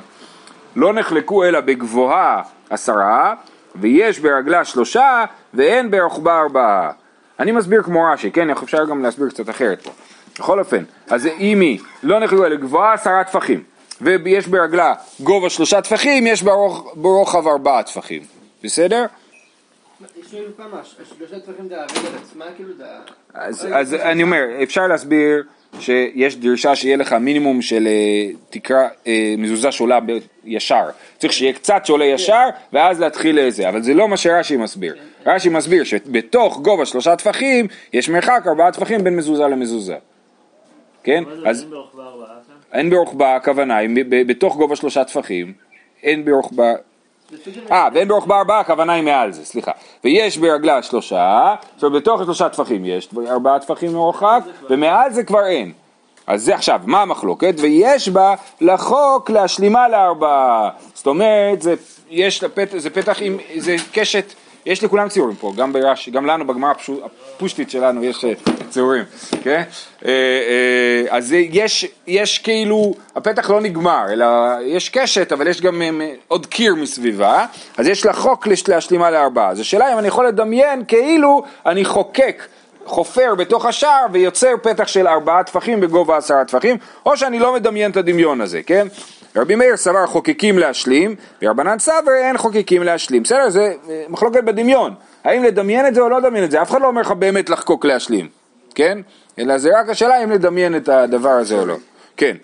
לא 0.75 0.93
נחלקו 0.93 1.43
אלא 1.43 1.59
בגבוהה 1.59 2.41
עשרה, 2.69 3.33
ויש 3.75 4.19
ברגלה 4.19 4.65
שלושה, 4.65 5.25
ואין 5.53 5.91
ברוחבה 5.91 6.39
ארבעה. 6.39 6.91
אני 7.39 7.51
מסביר 7.51 7.83
כמו 7.83 8.03
רש"י, 8.03 8.31
כן? 8.31 8.49
אפשר 8.49 8.85
גם 8.85 9.03
להסביר 9.03 9.29
קצת 9.29 9.49
אחרת 9.49 9.81
פה. 9.81 9.91
בכל 10.39 10.59
אופן, 10.59 10.83
אז 11.09 11.25
אם 11.25 11.59
היא 11.59 11.79
לא 12.03 12.19
נחלקו 12.19 12.45
אלא 12.45 12.55
גבוהה 12.55 12.93
עשרה 12.93 13.23
טפחים, 13.23 13.63
ויש 14.01 14.47
ברגלה 14.47 14.93
גובה 15.19 15.49
שלושה 15.49 15.81
טפחים, 15.81 16.27
יש 16.27 16.43
ברוח, 16.43 16.83
ברוחב 16.95 17.47
ארבעה 17.47 17.83
טפחים. 17.83 18.21
בסדר? 18.63 19.05
כמה, 20.57 20.81
זה 21.93 22.07
על 22.07 22.15
עצמה, 22.21 22.45
כאילו 22.55 22.73
זה... 22.77 22.85
ה- 22.85 23.01
אז, 23.33 23.67
אז 23.73 23.93
אני 23.93 24.23
אומר, 24.23 24.43
אפשר 24.63 24.87
להסביר 24.87 25.43
שיש 25.79 26.37
דרישה 26.37 26.75
שיהיה 26.75 26.97
לך 26.97 27.13
מינימום 27.13 27.61
של 27.61 27.87
אה, 27.87 28.31
תקרה, 28.49 28.87
אה, 29.07 29.35
מזוזה 29.37 29.71
שעולה 29.71 29.99
ישר. 30.43 30.83
צריך 31.17 31.33
שיהיה 31.33 31.53
קצת 31.53 31.85
שעולה 31.85 32.05
ישר, 32.05 32.43
ואז 32.73 32.99
להתחיל 32.99 33.39
לזה. 33.47 33.69
אבל 33.69 33.81
זה 33.83 33.93
לא 33.93 34.07
מה 34.07 34.17
שרש"י 34.17 34.57
מסביר. 34.57 34.95
רש"י 35.25 35.49
מסביר 35.49 35.83
שבתוך 35.83 36.59
גובה 36.59 36.85
שלושה 36.85 37.15
טפחים, 37.15 37.67
יש 37.93 38.09
מרחק 38.09 38.43
ארבעה 38.47 38.71
טפחים 38.71 39.03
בין 39.03 39.15
מזוזה 39.15 39.43
למזוזה. 39.43 39.95
כן? 41.03 41.23
אז 41.45 41.65
אין 42.73 42.89
ברוחבה 42.89 43.35
הכוונה, 43.35 43.77
בתוך 44.27 44.55
גובה 44.57 44.75
שלושה 44.75 45.03
טפחים, 45.03 45.53
אין 46.03 46.25
ברוחבה... 46.25 46.73
אה, 47.71 47.87
ואין 47.93 48.07
ברוחבה 48.07 48.39
ארבעה, 48.39 48.59
הכוונה 48.59 48.93
היא 48.93 49.03
מעל 49.03 49.31
זה, 49.31 49.45
סליחה. 49.45 49.71
ויש 50.03 50.37
ברגלה 50.37 50.83
שלושה, 50.83 51.55
עכשיו 51.75 51.91
בתוך 51.91 52.21
השלושה 52.21 52.49
טפחים 52.49 52.85
יש 52.85 53.09
ארבעה 53.27 53.59
טפחים 53.59 53.93
מרוחק, 53.93 54.39
ומעל 54.69 55.13
זה 55.13 55.23
כבר 55.23 55.45
אין. 55.47 55.71
אז 56.27 56.43
זה 56.43 56.55
עכשיו, 56.55 56.81
מה 56.85 57.01
המחלוקת? 57.01 57.55
ויש 57.57 58.09
בה 58.09 58.35
לחוק 58.61 59.29
להשלימה 59.29 59.87
לארבעה. 59.87 60.69
זאת 60.93 61.07
אומרת, 61.07 61.61
זה, 61.61 61.75
יש 62.09 62.43
לפת, 62.43 62.67
זה 62.77 62.89
פתח 62.89 63.17
עם, 63.21 63.37
זה 63.57 63.75
קשת, 63.91 64.33
יש 64.65 64.83
לכולם 64.83 65.09
ציורים 65.09 65.35
פה, 65.35 65.53
גם 65.57 65.73
ברש"י, 65.73 66.11
גם 66.11 66.25
לנו 66.25 66.47
בגמרא 66.47 66.73
הפושטית 67.35 67.69
שלנו 67.69 68.03
יש 68.03 68.25
אה, 68.25 68.33
ציורים, 68.69 69.03
כן? 69.43 69.63
אה, 70.05 70.09
אה, 70.11 71.17
אז 71.17 71.31
יש, 71.33 71.85
יש 72.07 72.39
כאילו, 72.39 72.93
הפתח 73.15 73.49
לא 73.49 73.61
נגמר, 73.61 74.05
אלא 74.09 74.25
יש 74.63 74.89
קשת, 74.89 75.31
אבל 75.31 75.47
יש 75.47 75.61
גם 75.61 75.81
עוד 76.27 76.45
קיר 76.45 76.75
מסביבה, 76.75 77.45
אז 77.77 77.87
יש 77.87 78.05
לחוק 78.05 78.47
לש- 78.47 78.67
להשלימה 78.69 79.11
לארבעה. 79.11 79.49
אז 79.49 79.59
השאלה 79.59 79.93
אם 79.93 79.99
אני 79.99 80.07
יכול 80.07 80.27
לדמיין 80.27 80.83
כאילו 80.87 81.43
אני 81.65 81.85
חוקק 81.85 82.43
חופר 82.85 83.35
בתוך 83.35 83.65
השער 83.65 84.05
ויוצר 84.11 84.51
פתח 84.61 84.87
של 84.87 85.07
ארבעה 85.07 85.43
טפחים 85.43 85.79
בגובה 85.81 86.17
עשרה 86.17 86.45
טפחים, 86.45 86.77
או 87.05 87.17
שאני 87.17 87.39
לא 87.39 87.53
מדמיין 87.53 87.91
את 87.91 87.97
הדמיון 87.97 88.41
הזה, 88.41 88.61
כן? 88.63 88.87
רבי 89.35 89.55
מאיר 89.55 89.77
סבר 89.77 90.05
חוקקים 90.05 90.59
להשלים, 90.59 91.15
ורבנן 91.41 91.79
סבר 91.79 92.11
אין 92.23 92.37
חוקקים 92.37 92.83
להשלים. 92.83 93.23
בסדר, 93.23 93.49
זה 93.49 93.73
אה, 93.89 94.03
מחלוקת 94.09 94.43
בדמיון. 94.43 94.93
האם 95.23 95.43
לדמיין 95.43 95.87
את 95.87 95.95
זה 95.95 96.01
או 96.01 96.09
לא 96.09 96.17
לדמיין 96.21 96.43
את 96.43 96.51
זה? 96.51 96.61
אף 96.61 96.71
אחד 96.71 96.81
לא 96.81 96.87
אומר 96.87 97.01
לך 97.01 97.11
באמת 97.11 97.49
לחקוק 97.49 97.85
להשלים, 97.85 98.27
כן? 98.75 98.97
אלא 99.39 99.57
זה 99.57 99.69
רק 99.79 99.89
השאלה 99.89 100.23
אם 100.23 100.31
לדמיין 100.31 100.75
את 100.75 100.89
הדבר 100.89 101.29
הזה 101.29 101.59
או 101.59 101.65
לא. 101.65 101.75
כן. 102.17 102.37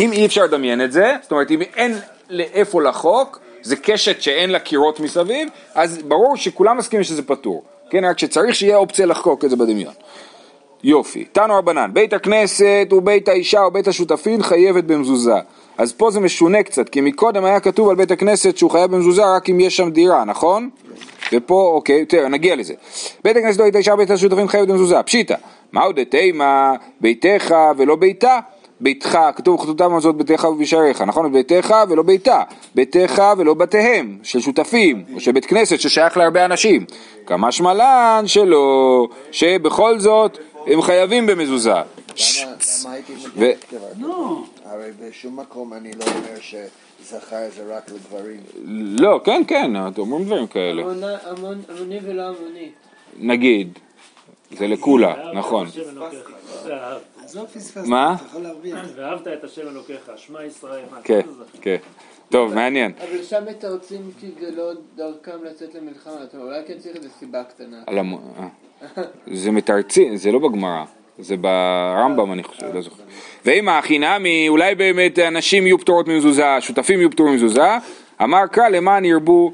אם 0.00 0.12
אי 0.12 0.26
אפשר 0.26 0.44
לדמיין 0.44 0.84
את 0.84 0.92
זה, 0.92 1.12
זאת 1.22 1.32
אומרת 1.32 1.50
אם 1.50 1.62
אין 1.62 1.98
לאיפה 2.30 2.82
לחוק, 2.82 3.40
זה 3.62 3.76
קשת 3.76 4.22
שאין 4.22 4.50
לה 4.50 4.58
קירות 4.58 5.00
מסביב, 5.00 5.48
אז 5.74 5.98
ברור 6.02 6.36
שכולם 6.36 6.76
מסכימים 6.76 7.04
שזה 7.04 7.22
פטור, 7.22 7.64
כן? 7.90 8.04
רק 8.04 8.18
שצריך 8.18 8.54
שיהיה 8.54 8.76
אופציה 8.76 9.06
לחקוק 9.06 9.44
את 9.44 9.50
זה 9.50 9.56
בדמיון. 9.56 9.94
יופי, 10.84 11.24
תנו 11.32 11.54
רבנן, 11.58 11.90
בית 11.92 12.12
הכנסת 12.12 12.88
ובית 12.92 13.28
האישה 13.28 13.60
ובית 13.60 13.88
השותפין 13.88 14.42
חייבת 14.42 14.84
במזוזה. 14.84 15.34
אז 15.78 15.92
פה 15.92 16.10
זה 16.10 16.20
משונה 16.20 16.62
קצת, 16.62 16.88
כי 16.88 17.00
מקודם 17.00 17.44
היה 17.44 17.60
כתוב 17.60 17.88
על 17.88 17.96
בית 17.96 18.10
הכנסת 18.10 18.56
שהוא 18.56 18.70
חייב 18.70 18.90
במזוזה 18.90 19.22
רק 19.36 19.50
אם 19.50 19.60
יש 19.60 19.76
שם 19.76 19.90
דירה, 19.90 20.24
נכון? 20.24 20.70
ופה, 21.32 21.70
אוקיי, 21.74 22.04
תראה, 22.04 22.28
נגיע 22.28 22.56
לזה. 22.56 22.74
בית 23.24 23.36
הכנסת 23.36 23.60
ובית 23.60 23.74
האישה 23.74 23.94
ובית 23.94 24.10
השותפין 24.10 24.48
חייבת 24.48 24.68
במזוזה, 24.68 25.02
פשיטא. 25.02 25.34
מהו 25.72 25.92
דתימה, 25.92 26.74
ביתך 27.00 27.54
ולא 27.76 27.96
ביתה? 27.96 28.38
ביתך, 28.80 29.18
כתוב 29.36 29.60
חטאתם 29.60 29.94
הזאת 29.94 30.16
ביתך 30.16 30.44
ובשעריך, 30.44 31.02
נכון? 31.02 31.32
ביתך 31.32 31.74
ולא 31.88 32.02
ביתה, 32.02 32.42
ביתך 32.74 33.22
ולא 33.38 33.54
בתיהם, 33.54 34.18
של 34.22 34.40
שותפים, 34.40 35.04
או 35.14 35.20
של 35.20 35.32
בית 35.32 35.44
כנסת 35.44 35.80
ששייך 35.80 36.16
להרבה 36.16 36.44
אנשים. 36.44 36.84
כמה 37.26 37.52
שמלן 37.52 38.22
שלא, 38.26 39.08
שבכל 39.30 39.98
זאת 39.98 40.38
הם 40.66 40.82
חייבים 40.82 41.26
במזוזה. 41.26 41.72
למה 41.72 42.92
הייתי 42.92 43.14
דבר 43.14 43.54
כזה? 43.68 43.78
הרי 44.64 44.90
בשום 45.00 45.40
מקום 45.40 45.72
אני 45.72 45.92
לא 45.92 46.04
אומר 46.04 46.40
שזכר 46.40 47.48
זה 47.56 47.76
רק 47.76 47.90
לגברים. 47.90 48.40
לא, 49.00 49.20
כן, 49.24 49.42
כן, 49.48 49.72
אתם 49.88 50.00
אומרים 50.00 50.24
דברים 50.24 50.46
כאלה. 50.46 50.82
המוני 51.68 51.98
ולא 52.02 52.22
המוני. 52.22 52.70
נגיד, 53.18 53.78
זה 54.50 54.66
לקולה, 54.66 55.32
נכון. 55.32 55.66
פספסת, 57.54 57.76
מה? 57.86 58.16
ואהבת 58.96 59.26
את 59.26 59.44
השם 59.44 59.68
אלוקיך, 59.68 60.10
שמע 60.16 60.44
ישראל. 60.44 60.84
כן? 61.04 61.20
כן. 61.60 61.76
טוב, 62.28 62.54
מעניין. 62.54 62.92
אבל 62.98 63.22
שם 63.22 63.44
מתרצים 63.50 64.10
כי 64.20 64.26
זה 64.40 64.50
לא 64.56 64.72
דרכם 64.96 65.44
לצאת 65.44 65.74
למלחמה, 65.74 66.12
אולי 66.38 66.62
כן 66.66 66.78
צריך 66.78 66.96
איזו 66.96 67.08
סיבה 67.18 67.44
קטנה. 67.44 67.82
זה 69.26 69.50
מתרצים, 69.50 70.16
זה 70.16 70.32
לא 70.32 70.38
בגמרא, 70.38 70.84
זה 71.18 71.36
ברמב"ם 71.36 72.32
אני 72.32 72.42
חושב, 72.42 72.74
לא 72.74 72.82
זוכר. 72.82 73.02
ואם 73.44 73.68
הכי 73.68 73.98
נמי, 73.98 74.48
אולי 74.48 74.74
באמת 74.74 75.18
אנשים 75.18 75.66
יהיו 75.66 75.78
פטורות 75.78 76.08
ממזוזה, 76.08 76.60
שותפים 76.60 76.98
יהיו 76.98 77.10
פטורים 77.10 77.32
ממזוזה, 77.32 77.76
אמר 78.22 78.46
קרא 78.46 78.68
למען 78.68 79.04
ירבו 79.04 79.52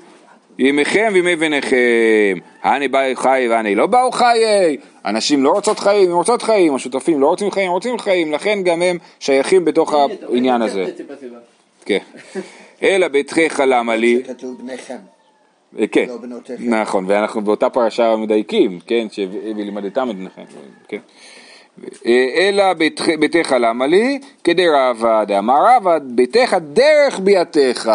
ימיכם 0.58 1.10
וימי 1.12 1.36
בניכם, 1.36 2.38
הני 2.62 2.88
באו 2.88 3.14
חיי 3.14 3.48
והני 3.48 3.74
לא 3.74 3.86
באו 3.86 4.12
חיי, 4.12 4.76
אנשים 5.04 5.44
לא 5.44 5.50
רוצות 5.50 5.78
חיים, 5.78 6.10
הם 6.10 6.16
רוצות 6.16 6.42
חיים, 6.42 6.74
השותפים 6.74 7.20
לא 7.20 7.26
רוצים 7.26 7.50
חיים, 7.50 7.70
רוצים 7.70 7.98
חיים, 7.98 8.32
לכן 8.32 8.62
גם 8.62 8.82
הם 8.82 8.98
שייכים 9.20 9.64
בתוך 9.64 9.94
הנה, 9.94 10.14
העניין 10.32 10.58
זה 10.58 10.64
הזה. 10.66 10.84
כן. 11.84 11.98
אלא 12.82 13.08
ביתך 13.08 13.62
למה 13.66 13.96
לי, 13.96 14.22
כתוב 14.26 14.58
בניכם. 14.58 15.17
כן, 15.92 16.06
לא. 16.08 16.16
נכון, 16.80 17.04
ואנחנו 17.08 17.40
באותה 17.42 17.70
פרשה 17.70 18.16
מדייקים, 18.16 18.78
כן, 18.86 19.06
שלימדתם 19.10 20.10
את 20.10 20.16
בניכם, 20.16 20.42
כן. 20.88 20.98
אלא 22.38 22.72
ביתך- 23.18 23.52
למה 23.60 23.86
לי, 23.86 24.18
כדרבה 24.44 25.24
דאמר 25.24 25.54
רבא, 25.76 25.98
ביתך 26.02 26.56
דרך 26.72 27.18
ביתך, 27.20 27.90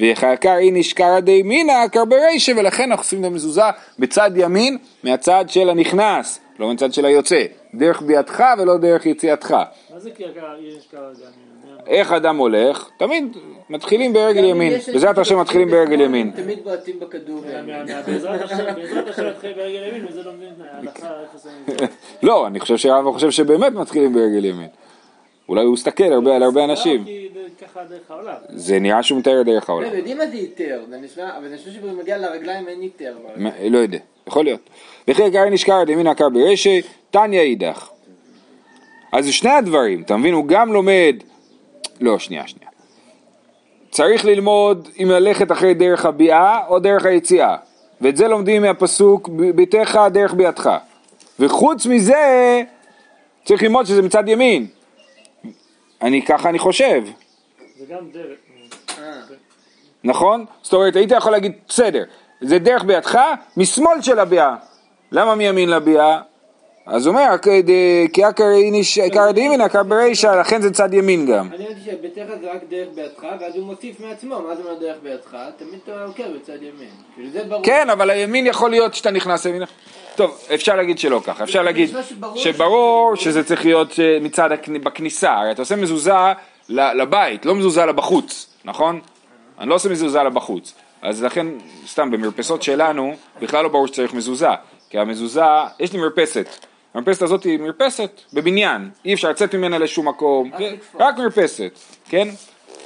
ויחקר 0.00 0.56
אין 0.58 0.76
נשקרא 0.76 1.20
די 1.20 1.42
מינא 1.42 1.88
קר 1.92 2.04
ברישא, 2.04 2.52
ולכן 2.56 2.82
אנחנו 2.90 3.02
עושים 3.02 3.20
את 3.20 3.24
המזוזה 3.24 3.62
בצד 3.98 4.30
ימין, 4.36 4.78
מהצד 5.04 5.44
של 5.48 5.70
הנכנס, 5.70 6.38
לא 6.58 6.68
מהצד 6.68 6.92
של 6.92 7.04
היוצא, 7.04 7.42
דרך 7.78 8.02
ביתך 8.02 8.44
ולא 8.58 8.78
דרך 8.78 9.06
יציאתך. 9.06 9.50
מה 9.50 10.00
זה 10.00 10.10
כי 10.10 10.24
יש. 10.60 10.88
איך 11.86 12.12
אדם 12.12 12.36
הולך? 12.36 12.88
תמיד 12.96 13.36
מתחילים 13.70 14.12
ברגל 14.12 14.44
ימין, 14.44 14.72
בעזרת 14.92 15.18
השם 15.18 15.40
מתחילים 15.40 15.70
ברגל 15.70 16.00
ימין. 16.00 16.30
תמיד 16.30 16.64
בועטים 16.64 17.00
בכדור. 17.00 17.40
בעזרת 18.06 18.42
השם, 18.44 19.24
נתחיל 19.26 19.52
ברגל 19.52 19.88
ימין, 19.88 20.06
וזה 20.08 20.22
לומדים 20.22 20.48
ההלכה 20.72 21.20
איפה 21.22 21.38
זה... 21.38 21.50
לא, 22.26 22.46
אני 22.46 22.60
חושב 22.60 22.76
שהרב 22.76 23.12
חושב 23.12 23.30
שבאמת 23.30 23.72
מתחילים 23.72 24.12
ברגל 24.12 24.44
ימין. 24.44 24.68
אולי 25.48 25.64
הוא 25.64 25.72
מסתכל 25.72 26.12
הרבה 26.12 26.36
על 26.36 26.42
הרבה 26.42 26.64
אנשים. 26.64 27.04
זה 28.48 28.78
נראה 28.78 29.02
שהוא 29.02 29.18
מתאר 29.18 29.42
דרך 29.42 29.68
לא, 29.68 29.74
העולם. 29.74 29.96
יודעים 29.96 30.18
מה 30.18 30.26
זה 30.26 30.32
היתר, 30.32 30.80
אבל 31.38 31.48
זה 31.48 31.54
נשמע 31.54 31.72
שזה 31.72 31.92
מגיע 31.92 32.18
לרגליים 32.18 32.68
אין 32.68 32.80
היתר. 32.80 33.16
לא 33.70 33.78
יודע, 33.78 33.98
יכול 34.26 34.44
להיות. 34.44 34.70
וכי 35.08 35.30
קרא 35.30 35.50
נשקר 35.50 35.84
דמין 35.86 36.06
עקר 36.06 36.28
ברשע, 36.28 36.70
תניא 37.10 37.40
אידך. 37.40 37.88
אז 39.12 39.24
זה 39.24 39.32
שני 39.32 39.50
הדברים, 39.50 40.02
אתה 40.02 40.16
מבין? 40.16 40.34
הוא 40.34 40.46
גם 40.46 40.72
לומד... 40.72 41.16
לא, 42.00 42.18
שנייה, 42.18 42.46
שנייה. 42.46 42.70
צריך 43.90 44.24
ללמוד 44.24 44.88
אם 45.02 45.08
ללכת 45.10 45.52
אחרי 45.52 45.74
דרך 45.74 46.06
הביאה 46.06 46.66
או 46.68 46.78
דרך 46.78 47.04
היציאה. 47.06 47.56
ואת 48.00 48.16
זה 48.16 48.28
לומדים 48.28 48.62
מהפסוק 48.62 49.28
ביתך 49.28 50.00
דרך 50.12 50.34
ביאתך. 50.34 50.70
וחוץ 51.40 51.86
מזה, 51.86 52.62
צריך 53.44 53.62
ללמוד 53.62 53.86
שזה 53.86 54.02
מצד 54.02 54.28
ימין. 54.28 54.66
אני 56.02 56.22
ככה 56.22 56.48
אני 56.48 56.58
חושב. 56.58 57.04
זה 57.76 57.84
גם 57.94 58.10
דרך. 58.12 58.38
נכון? 60.04 60.44
זאת 60.62 60.72
אומרת, 60.72 60.96
היית 60.96 61.10
יכול 61.10 61.32
להגיד, 61.32 61.52
בסדר, 61.68 62.04
זה 62.40 62.58
דרך 62.58 62.84
בידך, 62.84 63.18
משמאל 63.56 64.02
של 64.02 64.18
הביאה. 64.18 64.54
למה 65.12 65.34
מימין 65.34 65.70
לביאה? 65.70 66.20
אז 66.86 67.06
הוא 67.06 67.14
אומר, 67.14 67.38
"כד- 67.42 67.70
כי 68.12 68.24
עקר 68.24 69.30
דימין, 69.34 69.60
עקר 69.60 69.82
ברישא, 69.82 70.26
לכן 70.26 70.62
זה 70.62 70.70
צד 70.70 70.94
ימין 70.94 71.26
גם. 71.26 71.48
אני 71.54 71.64
ראיתי 71.66 71.80
שביתך 71.84 72.22
זה 72.40 72.52
רק 72.52 72.60
דרך 72.70 72.88
בידך, 72.94 73.26
ואז 73.40 73.56
הוא 73.56 73.66
מוסיף 73.66 74.00
מעצמו, 74.00 74.40
מה 74.48 74.56
זה 74.56 74.62
אומר 74.62 74.74
דרך 74.80 74.96
בידך? 75.02 75.36
תמיד 75.56 75.78
אתה 75.84 76.04
עוקב 76.04 76.22
בצד 76.36 76.56
ימין. 76.62 76.88
כאילו 77.14 77.30
זה 77.30 77.44
ברור. 77.48 77.64
כן, 77.64 77.90
אבל 77.90 78.10
הימין 78.10 78.46
יכול 78.46 78.70
להיות 78.70 78.94
שאתה 78.94 79.10
נכנס 79.10 79.44
ימינה. 79.44 79.64
טוב, 80.16 80.38
אפשר 80.54 80.76
להגיד 80.76 80.98
שלא 80.98 81.20
ככה, 81.26 81.44
אפשר 81.44 81.62
להגיד 81.62 81.90
שברור 82.36 83.16
שזה 83.16 83.44
צריך 83.44 83.64
להיות 83.64 84.00
אה, 84.00 84.18
מצד 84.20 84.48
בכניסה, 84.82 85.32
הרי 85.32 85.50
אתה 85.50 85.62
עושה 85.62 85.76
מזוזה 85.76 86.12
לבית, 86.68 87.46
לא 87.46 87.54
מזוזה 87.54 87.86
לבחוץ, 87.86 88.46
נכון? 88.64 89.00
אני 89.58 89.68
לא 89.68 89.74
עושה 89.74 89.88
מזוזה 89.88 90.22
לבחוץ, 90.22 90.74
אז 91.04 91.22
לכן, 91.22 91.46
סתם, 91.86 92.10
במרפסות 92.10 92.62
שלנו, 92.62 93.14
בכלל 93.40 93.62
לא 93.62 93.68
ברור 93.68 93.86
שצריך 93.86 94.14
מזוזה, 94.14 94.48
כי 94.90 94.98
המזוזה, 94.98 95.44
יש 95.80 95.92
לי 95.92 95.98
מרפסת, 95.98 96.46
המרפסת 96.94 97.22
הזאת 97.22 97.44
היא 97.44 97.58
מרפסת 97.58 98.20
בבניין, 98.32 98.90
אי 99.04 99.14
אפשר 99.14 99.30
לצאת 99.30 99.54
ממנה 99.54 99.78
לשום 99.78 100.08
מקום, 100.08 100.50
רק 100.54 100.60
לתפוס. 100.60 101.00
רק 101.00 101.18
מרפסת, 101.18 101.78
כן? 102.08 102.28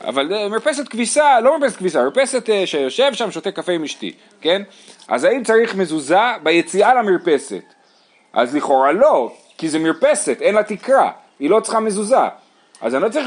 אבל 0.05 0.35
אה, 0.35 0.49
מרפסת 0.49 0.89
כביסה, 0.89 1.41
לא 1.41 1.59
מרפסת 1.59 1.77
כביסה, 1.77 2.03
מרפסת 2.03 2.51
אה, 2.51 2.67
שיושב 2.67 3.15
שם, 3.15 3.31
שותה 3.31 3.51
קפה 3.51 3.73
עם 3.73 3.85
אשתי, 3.85 4.13
כן? 4.41 4.63
אז 5.09 5.25
האם 5.25 5.45
צריך 5.45 5.75
מזוזה 5.75 6.21
ביציאה 6.43 6.95
למרפסת? 6.95 7.65
אז 8.33 8.57
לכאורה 8.57 8.93
לא, 8.93 9.33
כי 9.59 9.69
זה 9.69 9.79
מרפסת, 9.79 10.39
אין 10.41 10.55
לה 10.55 10.63
תקרה, 10.63 11.11
היא 11.39 11.51
לא 11.51 11.61
צריכה 11.61 11.81
מזוזה. 11.81 12.17
אז 12.81 12.95
אני 12.95 13.03
לא 13.03 13.09
צריך 13.09 13.27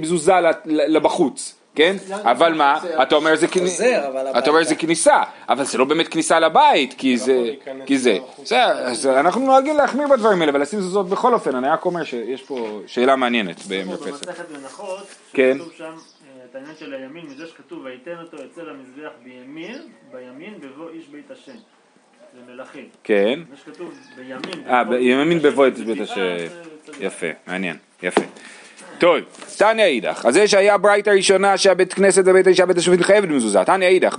מזוזה 0.00 0.34
לבחוץ, 0.64 1.54
כן? 1.74 1.96
אבל 2.22 2.54
מה, 2.54 2.78
אתה 3.02 3.14
אומר 3.14 3.36
זה 3.36 3.48
כניסה, 3.48 4.10
אתה 4.38 4.50
אומר 4.50 4.64
זה 4.64 4.74
כניסה, 4.74 5.22
אבל 5.48 5.64
זה 5.64 5.78
לא 5.78 5.84
באמת 5.84 6.08
כניסה 6.08 6.40
לבית, 6.40 6.94
כי 6.98 7.18
זה, 7.18 7.54
כי 7.86 7.98
זה. 7.98 8.18
בסדר, 8.42 8.78
אז 8.78 9.06
אנחנו 9.06 9.40
נוהגים 9.40 9.76
להחמיר 9.76 10.08
בדברים 10.08 10.40
האלה 10.40 10.52
ולשים 10.54 10.78
מזוזות 10.78 11.08
בכל 11.08 11.34
אופן, 11.34 11.56
אני 11.56 11.68
רק 11.68 11.84
אומר 11.84 12.04
שיש 12.04 12.42
פה 12.42 12.80
שאלה 12.86 13.16
מעניינת 13.16 13.60
במרפסת. 13.68 14.06
במסכת 14.06 14.50
מנחות, 14.50 15.06
כן. 15.32 15.58
כתוב 15.58 15.72
שם 15.72 15.84
אה, 15.84 16.44
את 16.50 16.54
העניין 16.54 16.74
של 16.78 16.94
הימין, 16.94 17.26
מזה 17.26 17.46
שכתוב 17.46 17.84
ויתן 17.84 18.18
אותו 18.22 18.36
יצא 18.36 18.62
למזבח 18.62 19.12
בימין, 19.24 19.78
בימין 20.12 20.54
בבוא 20.60 20.90
איש 20.90 21.08
בית 21.08 21.30
השם. 21.30 21.56
זה 22.34 22.52
מלכים. 22.52 22.88
כן, 23.04 23.40
זה 23.50 23.56
שכתוב 23.56 23.94
בימין. 24.16 24.68
אה, 24.68 24.84
בימין 24.84 25.38
בבוא 25.38 25.66
את 25.66 25.78
בית 25.78 26.00
השם. 26.00 26.36
יפה, 27.00 27.26
מעניין, 27.46 27.76
יפה. 28.02 28.22
טוב, 28.98 29.16
תניא 29.56 29.84
אידך, 29.84 30.26
אז 30.26 30.34
זה 30.34 30.48
שהיה 30.48 30.78
ברייתא 30.78 31.10
ראשונה 31.10 31.56
שהבית 31.56 31.94
כנסת 31.94 32.22
ובית 32.26 32.46
האישה 32.46 32.66
בית 32.66 32.78
השופטים 32.78 33.04
חייבת 33.04 33.28
במזוזה, 33.28 33.64
תניא 33.64 33.88
אידך. 33.88 34.16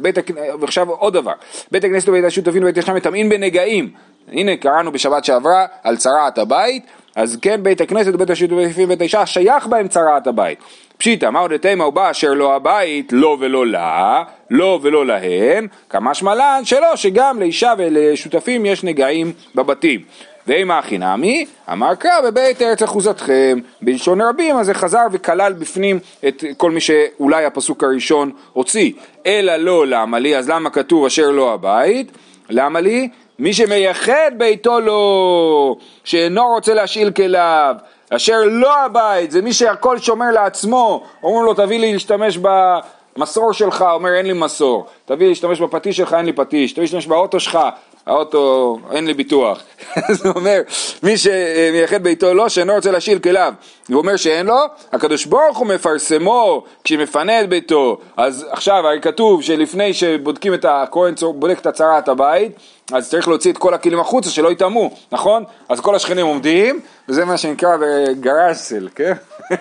ועכשיו 0.60 0.90
עוד 0.90 1.14
דבר, 1.14 1.32
בית 1.72 1.84
הכנסת 1.84 2.10
ובית 2.10 2.26
השותפים 2.26 2.62
ובית 2.62 2.78
השם 2.78 2.96
מטמאים 2.96 3.30
בנגעים, 3.30 3.90
הנה 4.32 4.58
קראנו 4.58 4.92
בשבת 4.92 5.26
שעברה 5.26 5.66
על 5.84 5.98
צרעת 5.98 6.38
הבית, 6.38 6.84
אז 7.16 7.38
כן 7.42 7.64
בית 7.64 7.82
הכנסת 7.82 8.12
ובית 8.14 8.30
השותפים 8.30 8.86
ובית 8.86 9.02
האישה 9.02 9.26
שייך 9.26 9.68
בהם 9.68 9.88
צרעת 9.88 10.28
הבית. 10.28 10.60
פשיטא, 10.98 11.30
מהו 11.30 11.48
דתימה 11.48 11.84
הוא 11.84 11.94
בא 11.94 12.12
אשר 12.12 12.34
לא 12.34 12.56
הבית, 12.56 13.10
לא 13.12 13.38
ולא 13.40 13.68
לה, 13.68 14.24
לא 14.50 14.80
ולא 14.82 15.06
להן, 15.06 15.68
כמשמע 15.90 16.36
לן 16.36 16.62
שלא, 16.64 16.96
שגם 16.96 17.40
לאישה 17.40 17.74
ולשותפים 17.78 18.66
יש 18.66 18.84
נגעים 18.84 19.34
בבתים. 19.56 20.02
ואימה 20.48 20.80
הכי 20.80 20.98
נמי, 20.98 21.46
אמר 21.72 21.96
קרא 21.96 22.22
בבית 22.26 22.62
ארץ 22.62 22.84
אחוזתכם, 22.84 23.60
בלשון 23.82 24.22
רבים, 24.22 24.58
אז 24.58 24.66
זה 24.66 24.74
חזר 24.74 25.06
וכלל 25.12 25.54
בפנים 25.54 26.00
את 26.28 26.44
כל 26.58 26.72
מי 26.72 26.82
שאולי 26.82 27.46
הפסוק 27.46 27.84
הראשון 27.84 28.32
הוציא. 28.54 28.92
אלא 29.26 29.56
לא 29.56 29.88
למה 29.88 30.20
לי, 30.20 30.38
אז 30.38 30.50
למה 30.50 30.70
כתוב 30.70 31.06
אשר 31.06 31.32
לא 31.32 31.54
הבית? 31.54 32.12
למה 32.50 32.82
לי? 32.82 33.10
מי 33.40 33.54
שמייחד 33.54 34.32
ביתו 34.38 34.80
לו, 34.80 35.78
שאינו 36.04 36.48
רוצה 36.48 36.74
להשאיל 36.74 37.12
כליו, 37.12 37.76
אשר 38.10 38.42
לא 38.46 38.80
הבית, 38.86 39.32
זה 39.32 39.42
מי 39.42 39.54
שהכל 39.54 40.00
שומר 40.00 40.32
לעצמו, 40.32 41.04
אומרים 41.24 41.46
לו 41.46 41.54
תביא 41.54 41.80
לי 41.80 41.94
להשתמש 41.94 42.38
במסור 42.38 43.54
שלך, 43.54 43.86
אומר 43.94 44.14
אין 44.14 44.26
לי 44.26 44.34
מסור, 44.34 44.86
תביא 45.06 45.28
להשתמש 45.28 45.62
בפטיש 45.62 45.98
שלך, 45.98 46.14
אין 46.14 46.26
לי 46.26 46.34
פטיש, 46.34 46.72
תביא 46.74 46.84
להשתמש 46.84 47.08
באוטו 47.08 47.40
שלך, 47.40 47.60
האוטו, 48.06 48.78
אין 48.92 49.08
לי 49.08 49.14
ביטוח. 49.14 49.64
הוא 50.24 50.32
אומר, 50.36 50.62
מי 51.04 51.18
שמייחד 51.18 52.04
ביתו 52.04 52.34
לו, 52.34 52.50
שאינו 52.50 52.74
רוצה 52.74 52.92
להשאיל 52.92 53.20
כליו, 53.20 53.54
הוא 53.90 53.98
אומר 53.98 54.16
שאין 54.16 54.46
לו, 54.46 54.60
הקדוש 54.92 55.26
ברוך 55.26 55.58
הוא 55.58 55.68
מפרסמו 55.68 56.64
כשמפנה 56.84 57.42
את 57.42 57.50
ביתו. 57.50 57.98
אז 58.18 58.46
עכשיו, 58.50 58.88
הרי 58.88 59.02
כתוב 59.02 59.42
שלפני 59.42 59.94
שבודקים 59.94 60.54
את 60.54 60.66
הכהן, 60.70 61.14
בודק 61.36 61.60
את 61.60 61.66
הצהרת 61.66 62.08
הבית, 62.08 62.52
אז 62.92 63.10
צריך 63.10 63.28
להוציא 63.28 63.52
את 63.52 63.58
כל 63.58 63.74
הכלים 63.74 64.00
החוצה 64.00 64.30
שלא 64.30 64.52
יטמאו, 64.52 64.92
נכון? 65.12 65.44
אז 65.70 65.80
כל 65.80 65.96
השכנים 65.96 66.26
עומדים, 66.26 66.80
וזה 67.10 67.26
מה 67.26 67.38
שנקרא 67.38 67.78
גראזל, 68.20 68.88
כן? 68.96 69.14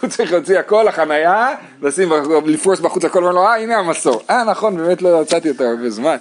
הוא 0.00 0.10
צריך 0.10 0.32
להוציא 0.32 0.58
הכל 0.58 0.84
לחנייה, 0.88 1.48
לשים, 1.82 2.12
לפרוס 2.46 2.80
בחוץ 2.80 3.04
הכל, 3.04 3.18
ואומר 3.18 3.34
לו, 3.34 3.46
אה 3.46 3.56
הנה 3.56 3.76
המסור. 3.76 4.22
אה 4.30 4.44
נכון, 4.44 4.76
באמת 4.76 5.02
לא 5.02 5.20
מצאתי 5.20 5.50
אותו 5.50 5.64
הרבה 5.64 5.90
זמן, 5.90 6.16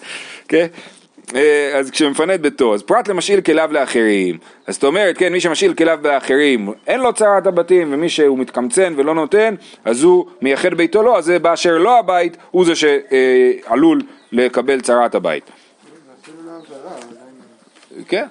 כן? 0.48 0.68
אה, 1.36 1.78
אז 1.78 1.92
כשמפנה 1.92 2.36
את 2.36 2.42
ביתו, 2.42 2.74
אז 2.74 2.82
פרט 2.82 3.08
למשאיל 3.08 3.42
כליו 3.42 3.70
לאחרים, 3.74 4.38
אז 4.68 4.74
זאת 4.74 4.84
אומרת, 4.84 5.18
כן, 5.18 5.34
מי 5.34 5.40
שמשאיל 5.40 5.74
כליו 5.74 6.00
לאחרים, 6.04 6.70
אין 6.88 7.00
לו 7.00 7.14
צרת 7.14 7.48
הבתים, 7.48 7.94
ומי 7.94 8.10
שהוא 8.10 8.40
מתקמצן 8.40 8.94
ולא 8.98 9.16
נותן, 9.16 9.56
אז 9.86 10.04
הוא 10.04 10.26
מייחד 10.42 10.74
ביתו 10.74 11.04
לו, 11.04 11.18
אז 11.18 11.26
זה 11.26 11.40
באשר 11.40 11.78
לא 11.78 12.00
הבית, 12.00 12.38
הוא 12.52 12.66
זה 12.66 12.74
שעלול 12.76 14.02
לקבל 14.32 14.82
צרת 14.82 15.16
הבית. 15.16 15.52
כן. 18.08 18.26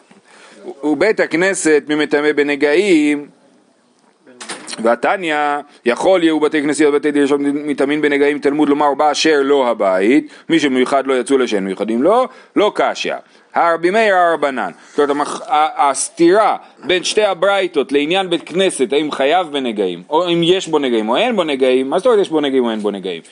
ובית 0.85 1.21
הכנסת 1.21 1.83
ממטמא 1.89 2.33
בנגעים, 2.33 3.29
והתניא, 4.83 5.37
יכול 5.85 6.23
יהיו 6.23 6.41
בתי 6.41 6.63
כנסיות 6.63 6.95
ובתי 6.95 7.11
דין 7.11 7.27
שמטמאים 7.27 8.03
בנגעים 8.03 8.39
תלמוד 8.39 8.69
לומר 8.69 8.95
באשר 8.95 9.41
לא 9.43 9.69
הבית, 9.69 10.33
מי 10.49 10.59
שמיוחד 10.59 11.07
לא 11.07 11.21
יצאו 11.21 11.39
לשם 11.39 11.65
מיוחדים 11.65 12.03
לו, 12.03 12.29
לא 12.57 12.73
קשיא. 12.75 13.15
הרבי 13.55 13.91
מאיר 13.91 14.15
הרבנן, 14.15 14.71
זאת 14.97 15.11
אומרת 15.11 15.29
הסתירה 15.77 16.57
בין 16.85 17.05
שתי 17.05 17.23
הברייתות 17.23 17.93
לעניין 17.93 18.31
בית 18.31 18.43
כנסת, 18.49 18.93
האם 18.93 19.11
חייב 19.11 19.47
בנגעים, 19.47 20.03
או 20.11 20.29
אם 20.29 20.41
יש 20.45 20.69
בו 20.69 20.79
נגעים 20.79 21.09
או 21.09 21.17
אין 21.17 21.37
בו 21.37 21.45
נגעים, 21.45 21.91
מה 21.91 21.99
זאת 21.99 22.07
אומרת 22.07 22.21
יש 22.21 22.29
בו 22.29 22.41
נגעים 22.41 22.65
או 22.65 22.71
אין 22.71 22.79
בו 22.79 22.91
נגעים? 22.91 23.23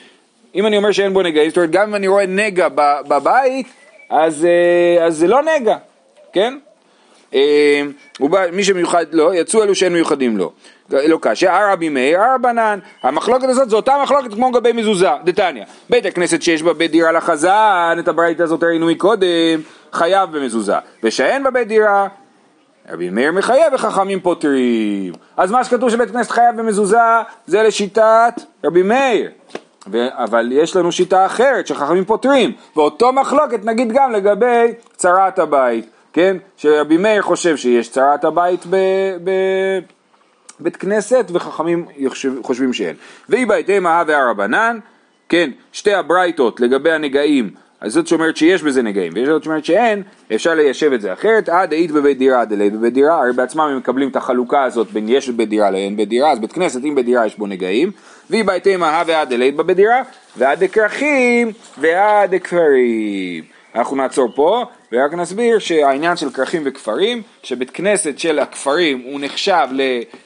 אם 0.55 0.65
אני 0.65 0.77
אומר 0.77 0.91
שאין 0.91 1.13
בו 1.13 1.21
נגעים, 1.21 1.49
זאת 1.49 1.57
אומרת 1.57 1.71
גם 1.71 1.87
אם 1.87 1.95
אני 1.95 2.07
רואה 2.07 2.25
נגע 2.25 2.67
בבית, 3.07 3.67
אז, 4.09 4.45
אה, 4.45 5.05
אז 5.05 5.17
זה 5.17 5.27
לא 5.27 5.39
נגע, 5.43 5.77
כן? 6.33 6.57
אה, 7.33 7.81
מי 8.51 8.63
שמיוחד 8.63 9.05
לו, 9.11 9.33
יצאו 9.33 9.63
אלו 9.63 9.75
שאין 9.75 9.93
מיוחדים 9.93 10.37
לו. 10.37 10.51
לא 10.91 11.17
קשה, 11.21 11.57
הרבי 11.57 11.89
מאיר, 11.89 12.21
הרבנן. 12.21 12.79
המחלוקת 13.03 13.49
הזאת 13.49 13.69
זו 13.69 13.75
אותה 13.75 13.95
מחלוקת 14.03 14.33
כמו 14.33 14.49
לגבי 14.49 14.71
מזוזה, 14.71 15.09
דתניא. 15.23 15.63
בית 15.89 16.05
הכנסת 16.05 16.41
שיש 16.41 16.63
בה 16.63 16.73
בית 16.73 16.91
דירה 16.91 17.11
לחזן, 17.11 17.97
את 17.99 18.07
הברית 18.07 18.39
הזאת 18.39 18.63
ראינו 18.63 18.87
מקודם, 18.87 19.61
חייב 19.93 20.37
במזוזה. 20.37 20.75
ושאין 21.03 21.43
בה 21.43 21.51
בית 21.51 21.67
דירה, 21.67 22.07
רבי 22.89 23.09
מאיר 23.09 23.31
מחייב 23.31 23.73
וחכמים 23.73 24.19
פותרים. 24.19 25.13
אז 25.37 25.51
מה 25.51 25.63
שכתוב 25.63 25.89
שבית 25.89 26.11
כנסת 26.11 26.31
חייב 26.31 26.57
במזוזה, 26.57 26.97
זה 27.47 27.63
לשיטת 27.63 28.33
רבי 28.65 28.83
מאיר. 28.83 29.29
ו- 29.91 30.07
אבל 30.11 30.51
יש 30.51 30.75
לנו 30.75 30.91
שיטה 30.91 31.25
אחרת 31.25 31.67
שחכמים 31.67 32.05
פותרים, 32.05 32.51
ואותו 32.75 33.13
מחלוקת 33.13 33.65
נגיד 33.65 33.91
גם 33.91 34.11
לגבי 34.11 34.73
צרת 34.95 35.39
הבית, 35.39 35.89
כן? 36.13 36.37
שרבי 36.57 36.97
מאיר 36.97 37.21
חושב 37.21 37.57
שיש 37.57 37.89
צרת 37.89 38.23
הבית 38.23 38.65
ב... 38.69 38.75
ב- 39.23 39.79
בית 40.59 40.75
כנסת 40.75 41.25
וחכמים 41.33 41.85
חושבים 42.41 42.73
שאין. 42.73 42.95
ואי 43.29 43.45
בהתאם 43.45 43.87
אהה 43.87 44.03
והרבנן, 44.07 44.79
כן, 45.29 45.49
שתי 45.71 45.93
הברייתות 45.93 46.59
לגבי 46.59 46.91
הנגעים, 46.91 47.49
אז 47.81 47.93
זאת 47.93 48.07
שאומרת 48.07 48.37
שיש 48.37 48.63
בזה 48.63 48.81
נגעים, 48.81 49.11
ויש 49.15 49.27
זאת 49.27 49.43
שאומרת 49.43 49.65
שאין, 49.65 50.03
אפשר 50.35 50.53
ליישב 50.53 50.93
את 50.93 51.01
זה 51.01 51.13
אחרת, 51.13 51.49
עד 51.49 51.69
דאית 51.69 51.91
בבית 51.91 52.17
דירה 52.17 52.45
דלית 52.45 52.73
בבית 52.73 52.93
דירה, 52.93 53.21
הרי 53.21 53.33
בעצמם 53.33 53.61
הם 53.61 53.77
מקבלים 53.77 54.09
את 54.09 54.15
החלוקה 54.15 54.63
הזאת 54.63 54.91
בין 54.91 55.09
יש 55.09 55.29
בבית 55.29 55.49
דירה 55.49 55.71
לאין 55.71 55.97
בית 55.97 56.09
דירה, 56.09 56.31
אז 56.31 56.39
בית 56.39 56.51
כנסת 56.51 56.83
אם 56.83 56.95
בית 56.95 57.05
דירה 57.05 57.25
יש 57.25 57.37
בו 57.37 57.47
נגעים, 57.47 57.91
ואי 58.29 58.43
בהתאם 58.43 58.83
אהה 58.83 59.03
ועד 59.07 59.29
דלית 59.29 59.55
בבית 59.55 59.77
דירה, 59.77 60.01
ועד 60.37 60.63
דכרכים 60.63 61.51
ועד 61.77 62.35
דכפרים. 62.35 63.58
אנחנו 63.75 63.95
נעצור 63.95 64.31
פה 64.35 64.65
ורק 64.91 65.13
נסביר 65.13 65.59
שהעניין 65.59 66.17
של 66.17 66.29
כרכים 66.29 66.61
וכפרים, 66.65 67.21
שבית 67.43 67.69
כנסת 67.71 68.19
של 68.19 68.39
הכפרים 68.39 69.01
הוא 69.05 69.19
נחשב 69.19 69.67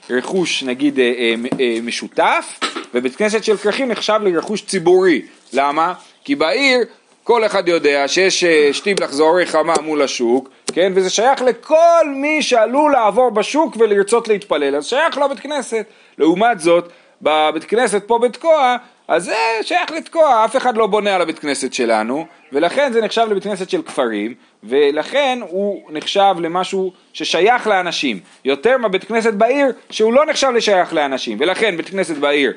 לרכוש 0.09 0.63
נגיד 0.63 0.99
אה, 0.99 1.05
אה, 1.05 1.35
אה, 1.59 1.77
משותף, 1.83 2.59
ובית 2.93 3.15
כנסת 3.15 3.43
של 3.43 3.57
כרכים 3.57 3.87
נחשב 3.87 4.19
לרכוש 4.23 4.61
ציבורי. 4.61 5.21
למה? 5.53 5.93
כי 6.23 6.35
בעיר 6.35 6.83
כל 7.23 7.45
אחד 7.45 7.67
יודע 7.67 8.07
שיש 8.07 8.43
אה, 8.43 8.69
שטיבלח 8.73 9.11
זוהרי 9.11 9.45
חמה 9.45 9.73
מול 9.81 10.01
השוק, 10.01 10.49
כן? 10.73 10.91
וזה 10.95 11.09
שייך 11.09 11.41
לכל 11.41 12.07
מי 12.15 12.41
שעלול 12.41 12.91
לעבור 12.91 13.29
בשוק 13.29 13.75
ולרצות 13.79 14.27
להתפלל, 14.27 14.75
אז 14.75 14.85
שייך 14.85 15.17
לו 15.17 15.29
בית 15.29 15.39
כנסת. 15.39 15.85
לעומת 16.17 16.59
זאת, 16.59 16.89
בבית 17.23 17.63
כנסת 17.63 18.03
פה 18.07 18.19
בתקוע, 18.19 18.75
אז 19.07 19.23
זה 19.23 19.35
שייך 19.61 19.91
לתקוע, 19.91 20.45
אף 20.45 20.55
אחד 20.55 20.77
לא 20.77 20.87
בונה 20.87 21.15
על 21.15 21.21
הבית 21.21 21.39
כנסת 21.39 21.73
שלנו, 21.73 22.25
ולכן 22.51 22.93
זה 22.93 23.01
נחשב 23.01 23.27
לבית 23.31 23.43
כנסת 23.43 23.69
של 23.69 23.81
כפרים, 23.81 24.33
ולכן 24.63 25.39
הוא 25.49 25.81
נחשב 25.91 26.35
למשהו 26.39 26.93
ששייך 27.13 27.67
לאנשים, 27.67 28.19
יותר 28.45 28.77
מהבית 28.77 29.03
כנסת 29.03 29.33
בעיר, 29.33 29.67
שהוא 29.89 30.13
לא 30.13 30.25
נחשב 30.25 30.49
לשייך 30.55 30.93
לאנשים, 30.93 31.37
ולכן 31.41 31.77
בית 31.77 31.89
כנסת 31.89 32.17
בעיר 32.17 32.53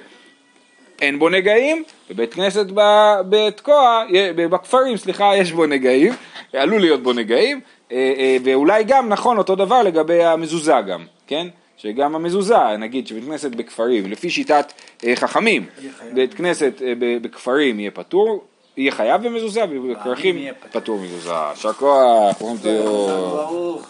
אין 1.00 1.18
בו 1.18 1.28
נגעים, 1.28 1.82
ובית 2.10 2.34
כנסת 2.34 2.66
ב- 2.74 3.20
בתקוע, 3.28 4.04
בכפרים, 4.36 4.96
סליחה, 4.96 5.36
יש 5.36 5.52
בו 5.52 5.66
נגעים, 5.66 6.12
עלול 6.52 6.80
להיות 6.80 7.02
בו 7.02 7.12
נגעים, 7.12 7.60
אה, 7.92 8.12
אה, 8.18 8.36
ואולי 8.44 8.84
גם 8.84 9.08
נכון 9.08 9.38
אותו 9.38 9.54
דבר 9.54 9.82
לגבי 9.82 10.24
המזוזה 10.24 10.74
גם, 10.88 11.04
כן? 11.26 11.46
שגם 11.76 12.14
המזוזה, 12.14 12.76
נגיד 12.78 13.06
שבית 13.06 13.24
כנסת 13.24 13.50
בכפרים, 13.50 14.10
לפי 14.10 14.30
שיטת 14.30 14.72
אה, 15.04 15.16
חכמים, 15.16 15.66
בית 16.14 16.34
כנסת 16.34 16.82
אה, 16.82 16.92
בכפרים 17.22 17.80
יהיה 17.80 17.90
פטור, 17.90 18.44
יהיה 18.76 18.92
חייב 18.92 19.26
במזוזה, 19.26 19.64
ובכרכים 19.70 20.36
פטור 20.72 20.98
מזוזה. 20.98 21.30
יישר 21.50 21.72
כוח, 21.72 22.38
ברוך 22.38 22.60
תהיו. 22.62 22.82
ברוך. 22.82 23.88